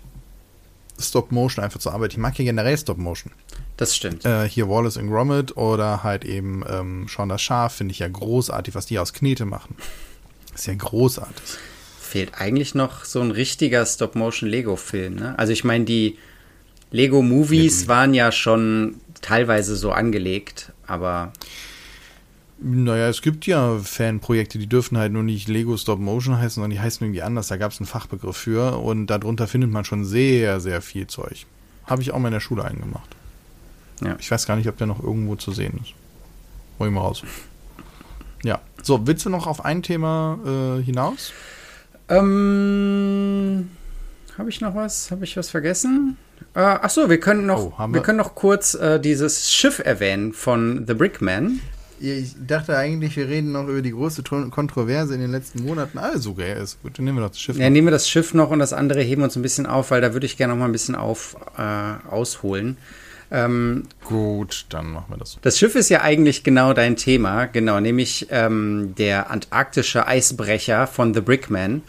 Stop-Motion 0.99 1.65
einfach 1.65 1.81
zu 1.81 1.91
arbeiten. 1.91 2.12
Ich 2.12 2.19
mag 2.19 2.39
ja 2.39 2.45
generell 2.45 2.77
Stop-Motion. 2.77 3.33
Das 3.77 3.95
stimmt. 3.95 4.25
Äh, 4.25 4.49
hier 4.49 4.69
Wallace 4.69 4.97
and 4.97 5.11
Gromit 5.11 5.57
oder 5.57 6.03
halt 6.03 6.25
eben 6.25 6.65
ähm, 6.69 7.09
Shaun 7.09 7.29
das 7.29 7.43
Schaf 7.43 7.75
finde 7.75 7.93
ich 7.93 7.99
ja 7.99 8.09
großartig, 8.09 8.75
was 8.75 8.87
die 8.87 8.99
aus 8.99 9.12
Knete 9.12 9.45
machen. 9.45 9.77
Ist 10.55 10.67
ja 10.67 10.75
großartig. 10.75 11.59
Fehlt 12.01 12.41
eigentlich 12.41 12.75
noch 12.75 13.05
so 13.05 13.21
ein 13.21 13.31
richtiger 13.31 13.85
Stop-Motion-Lego-Film. 13.85 15.17
Ne? 15.17 15.39
Also 15.39 15.53
ich 15.53 15.65
meine, 15.65 15.85
die 15.85 16.19
Lego-Movies 16.90 17.88
waren 17.88 18.14
ja 18.14 18.33
schon 18.33 18.96
teilweise 19.20 19.77
so 19.77 19.92
angelegt, 19.92 20.72
aber 20.87 21.33
Naja, 22.61 23.09
es 23.09 23.22
gibt 23.22 23.46
ja 23.46 23.79
Fanprojekte, 23.79 24.59
die 24.59 24.66
dürfen 24.66 24.96
halt 24.96 25.12
nur 25.12 25.22
nicht 25.22 25.49
Lego 25.49 25.77
Stop 25.77 25.99
Motion 25.99 26.37
heißen, 26.38 26.55
sondern 26.55 26.70
die 26.70 26.81
heißen 26.81 27.05
irgendwie 27.05 27.22
anders. 27.22 27.49
Da 27.49 27.57
gab 27.57 27.72
es 27.72 27.81
einen 27.81 27.87
Fachbegriff 27.87 28.37
für 28.37 28.79
und 28.79 29.09
darunter 29.09 29.46
findet 29.46 29.70
man 29.70 29.85
schon 29.85 30.05
sehr, 30.05 30.61
sehr 30.61 30.81
viel 30.81 31.07
Zeug. 31.07 31.44
Habe 31.87 32.03
ich 32.03 32.12
auch 32.12 32.18
mal 32.18 32.29
in 32.29 32.35
der 32.35 32.40
Schule 32.40 32.64
eingemacht. 32.64 33.09
Ja. 34.03 34.16
Ich 34.18 34.31
weiß 34.31 34.46
gar 34.46 34.57
nicht, 34.57 34.68
ob 34.68 34.77
der 34.79 34.87
noch 34.87 35.03
irgendwo 35.03 35.37
zu 35.37 35.53
sehen 35.53 35.79
ist. 35.83 35.94
Hol 36.79 36.88
ich 36.88 36.94
mal 36.94 37.01
raus. 37.01 37.22
Ja. 38.42 38.61
So, 38.83 39.07
willst 39.07 39.25
du 39.25 39.31
noch 39.31 39.46
auf 39.46 39.64
ein 39.64 39.83
Thema 39.83 40.38
äh, 40.79 40.83
hinaus? 40.83 41.33
Ähm, 42.09 43.70
habe 44.38 44.49
ich 44.51 44.61
noch 44.61 44.75
was? 44.75 45.11
Habe 45.11 45.25
ich 45.25 45.37
was 45.37 45.51
vergessen? 45.51 46.16
Äh, 46.55 46.61
ach 46.61 46.90
so, 46.90 47.09
wir 47.09 47.18
können 47.20 47.46
noch, 47.46 47.72
Oh, 47.79 47.79
wir 47.87 47.94
wir- 47.94 48.03
können 48.03 48.18
noch 48.18 48.35
kurz 48.35 48.75
äh, 48.75 49.01
dieses 49.01 49.51
Schiff 49.53 49.79
erwähnen 49.79 50.33
von 50.33 50.85
The 50.87 50.94
Brickman. 50.94 51.61
Ich 51.99 52.35
dachte 52.46 52.77
eigentlich, 52.77 53.16
wir 53.16 53.27
reden 53.27 53.53
noch 53.53 53.68
über 53.68 53.81
die 53.81 53.92
große 53.92 54.22
Kontroverse 54.22 55.14
in 55.14 55.20
den 55.22 55.31
letzten 55.31 55.64
Monaten. 55.64 55.96
Also, 55.96 56.33
okay, 56.33 56.62
ist 56.62 56.83
gut. 56.83 56.99
Dann 56.99 57.07
nehmen 57.07 57.16
wir 57.16 57.22
doch 57.22 57.31
das 57.31 57.40
Schiff. 57.40 57.57
Ja, 57.57 57.70
nehmen 57.70 57.87
wir 57.87 57.90
das 57.92 58.07
Schiff 58.07 58.35
noch 58.35 58.51
und 58.51 58.59
das 58.59 58.75
andere 58.75 59.01
heben 59.01 59.22
wir 59.22 59.25
uns 59.27 59.37
ein 59.37 59.40
bisschen 59.42 59.64
auf, 59.64 59.90
weil 59.90 60.03
da 60.03 60.12
würde 60.12 60.27
ich 60.27 60.37
gerne 60.37 60.53
noch 60.53 60.59
mal 60.61 60.66
ein 60.66 60.72
bisschen 60.72 60.94
auf 60.94 61.37
äh, 61.57 61.62
ausholen. 62.11 62.77
Ähm, 63.31 63.85
Gut, 64.05 64.66
dann 64.68 64.92
machen 64.92 65.07
wir 65.09 65.16
das 65.16 65.33
so. 65.33 65.38
Das 65.40 65.59
Schiff 65.59 65.75
ist 65.75 65.88
ja 65.88 66.03
eigentlich 66.03 66.44
genau 66.44 66.75
dein 66.75 66.96
Thema, 66.96 67.46
genau, 67.46 67.81
nämlich 67.81 68.27
ähm, 68.31 68.94
der 68.99 69.31
antarktische 69.31 70.07
Eisbrecher 70.07 70.87
von 70.87 71.14
The 71.14 71.22
Brickman. 71.22 71.83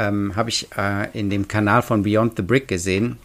Ähm, 0.00 0.34
Habe 0.34 0.48
ich 0.48 0.68
äh, 0.76 1.06
in 1.18 1.28
dem 1.28 1.46
Kanal 1.46 1.82
von 1.82 2.02
Beyond 2.02 2.36
the 2.36 2.42
Brick 2.42 2.66
gesehen. 2.66 3.18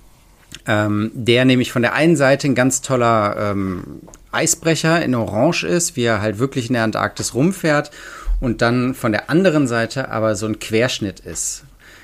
Ähm, 0.68 1.12
der 1.14 1.46
nämlich 1.46 1.72
von 1.72 1.82
der 1.82 1.94
einen 1.94 2.16
Seite 2.16 2.48
ein 2.48 2.56
ganz 2.56 2.82
toller 2.82 3.36
ähm, 3.52 4.02
Eisbrecher 4.32 5.04
in 5.04 5.16
Orange 5.16 5.64
ist, 5.64 5.96
wie 5.96 6.04
er 6.04 6.22
halt 6.22 6.40
wirklich 6.40 6.68
in 6.68 6.74
der 6.74 6.84
Antarktis 6.84 7.34
rumfährt, 7.34 7.92
und 8.40 8.62
dann 8.62 8.94
von 8.94 9.12
der 9.12 9.30
anderen 9.30 9.68
Seite 9.68 10.10
aber 10.10 10.36
so 10.36 10.46
ein 10.46 10.60
Querschnitt 10.60 11.22
ist. 11.22 11.64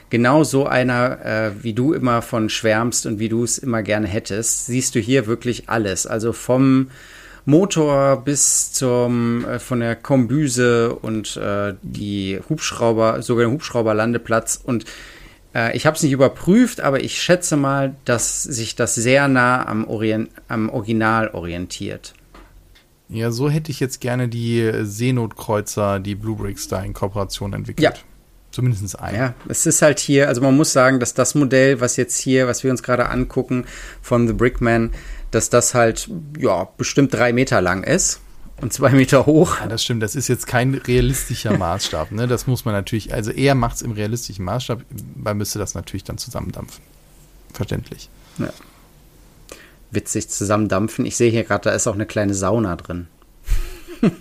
Genau 0.09 0.43
so 0.43 0.65
einer, 0.65 1.25
äh, 1.25 1.51
wie 1.61 1.73
du 1.73 1.93
immer 1.93 2.21
von 2.21 2.49
schwärmst 2.49 3.05
und 3.05 3.19
wie 3.19 3.29
du 3.29 3.43
es 3.43 3.57
immer 3.57 3.83
gerne 3.83 4.07
hättest, 4.07 4.65
siehst 4.65 4.95
du 4.95 4.99
hier 4.99 5.27
wirklich 5.27 5.69
alles. 5.69 6.07
Also 6.07 6.33
vom 6.33 6.87
Motor 7.45 8.17
bis 8.17 8.71
zum 8.73 9.45
äh, 9.45 9.59
von 9.59 9.79
der 9.79 9.95
Kombüse 9.95 10.95
und 10.95 11.37
äh, 11.37 11.73
die 11.81 12.39
Hubschrauber, 12.49 13.21
sogar 13.21 13.45
den 13.45 13.53
Hubschrauberlandeplatz. 13.53 14.61
Und 14.63 14.85
äh, 15.55 15.75
ich 15.75 15.85
habe 15.85 15.95
es 15.95 16.03
nicht 16.03 16.11
überprüft, 16.11 16.81
aber 16.81 17.03
ich 17.03 17.21
schätze 17.21 17.57
mal, 17.57 17.95
dass 18.05 18.43
sich 18.43 18.75
das 18.75 18.95
sehr 18.95 19.27
nah 19.27 19.65
am, 19.67 19.87
Orient, 19.87 20.29
am 20.47 20.69
Original 20.69 21.29
orientiert. 21.29 22.13
Ja, 23.09 23.31
so 23.31 23.49
hätte 23.49 23.71
ich 23.71 23.81
jetzt 23.81 23.99
gerne 23.99 24.29
die 24.29 24.71
Seenotkreuzer, 24.83 25.99
die 25.99 26.15
Blue 26.15 26.37
Bricks 26.37 26.69
da 26.69 26.81
in 26.81 26.93
Kooperation 26.93 27.51
entwickelt. 27.53 27.83
Ja. 27.83 27.93
Zumindest 28.51 28.99
ein. 28.99 29.15
Ja, 29.15 29.33
es 29.47 29.65
ist 29.65 29.81
halt 29.81 29.99
hier, 29.99 30.27
also 30.27 30.41
man 30.41 30.55
muss 30.55 30.73
sagen, 30.73 30.99
dass 30.99 31.13
das 31.13 31.35
Modell, 31.35 31.79
was 31.79 31.95
jetzt 31.95 32.17
hier, 32.17 32.47
was 32.47 32.63
wir 32.65 32.71
uns 32.71 32.83
gerade 32.83 33.07
angucken 33.07 33.65
von 34.01 34.27
The 34.27 34.33
Brickman, 34.33 34.91
dass 35.31 35.49
das 35.49 35.73
halt, 35.73 36.09
ja, 36.37 36.67
bestimmt 36.77 37.13
drei 37.13 37.33
Meter 37.33 37.61
lang 37.61 37.83
ist 37.83 38.19
und 38.61 38.71
zwei 38.73 38.91
Meter 38.91 39.25
hoch. 39.25 39.59
Ja, 39.59 39.67
das 39.67 39.83
stimmt. 39.83 40.03
Das 40.03 40.15
ist 40.15 40.27
jetzt 40.27 40.45
kein 40.45 40.75
realistischer 40.75 41.57
Maßstab. 41.57 42.11
Ne? 42.11 42.27
Das 42.27 42.47
muss 42.47 42.65
man 42.65 42.73
natürlich, 42.73 43.13
also 43.13 43.31
er 43.31 43.55
macht 43.55 43.77
es 43.77 43.81
im 43.81 43.91
realistischen 43.91 44.45
Maßstab, 44.45 44.83
man 45.15 45.37
müsste 45.37 45.59
das 45.59 45.73
natürlich 45.73 46.03
dann 46.03 46.17
zusammendampfen. 46.17 46.83
Verständlich. 47.53 48.09
Ja. 48.37 48.53
Witzig 49.89 50.29
zusammendampfen. 50.29 51.05
Ich 51.05 51.17
sehe 51.17 51.31
hier 51.31 51.43
gerade, 51.43 51.63
da 51.63 51.71
ist 51.71 51.87
auch 51.87 51.95
eine 51.95 52.05
kleine 52.05 52.33
Sauna 52.33 52.75
drin. 52.75 53.07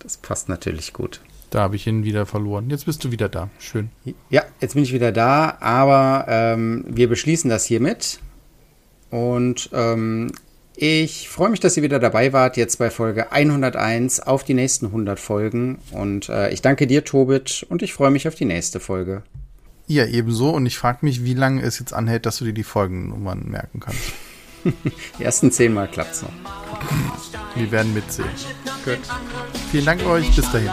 das 0.00 0.16
passt 0.16 0.48
natürlich 0.48 0.92
gut. 0.92 1.20
Da 1.50 1.60
habe 1.60 1.76
ich 1.76 1.86
ihn 1.86 2.02
wieder 2.02 2.26
verloren. 2.26 2.68
Jetzt 2.70 2.86
bist 2.86 3.04
du 3.04 3.12
wieder 3.12 3.28
da. 3.28 3.48
Schön. 3.60 3.90
Ja, 4.28 4.42
jetzt 4.60 4.74
bin 4.74 4.82
ich 4.82 4.92
wieder 4.92 5.12
da, 5.12 5.56
aber 5.60 6.24
ähm, 6.28 6.84
wir 6.88 7.08
beschließen 7.08 7.48
das 7.48 7.64
hiermit. 7.64 8.18
Und 9.14 9.70
ähm, 9.72 10.32
ich 10.74 11.28
freue 11.28 11.48
mich, 11.48 11.60
dass 11.60 11.76
ihr 11.76 11.84
wieder 11.84 12.00
dabei 12.00 12.32
wart, 12.32 12.56
jetzt 12.56 12.80
bei 12.80 12.90
Folge 12.90 13.30
101 13.30 14.18
auf 14.18 14.42
die 14.42 14.54
nächsten 14.54 14.86
100 14.86 15.20
Folgen. 15.20 15.78
Und 15.92 16.28
äh, 16.28 16.50
ich 16.50 16.62
danke 16.62 16.88
dir, 16.88 17.04
Tobit, 17.04 17.64
und 17.68 17.82
ich 17.82 17.92
freue 17.92 18.10
mich 18.10 18.26
auf 18.26 18.34
die 18.34 18.44
nächste 18.44 18.80
Folge. 18.80 19.22
Ja, 19.86 20.04
ebenso. 20.04 20.50
Und 20.50 20.66
ich 20.66 20.76
frage 20.76 20.98
mich, 21.02 21.22
wie 21.22 21.34
lange 21.34 21.62
es 21.62 21.78
jetzt 21.78 21.92
anhält, 21.92 22.26
dass 22.26 22.38
du 22.38 22.44
dir 22.44 22.54
die 22.54 22.64
Folgennummern 22.64 23.44
merken 23.48 23.78
kannst. 23.78 24.00
Die 25.18 25.22
ersten 25.22 25.52
zehnmal 25.52 25.88
klappt's 25.88 26.22
noch. 26.22 26.32
Wir 27.54 27.70
werden 27.70 27.92
mitzählen. 27.92 28.30
Gut. 28.84 28.98
Vielen 29.70 29.84
Dank 29.84 30.04
euch. 30.06 30.34
Bis 30.34 30.50
dahin. 30.50 30.70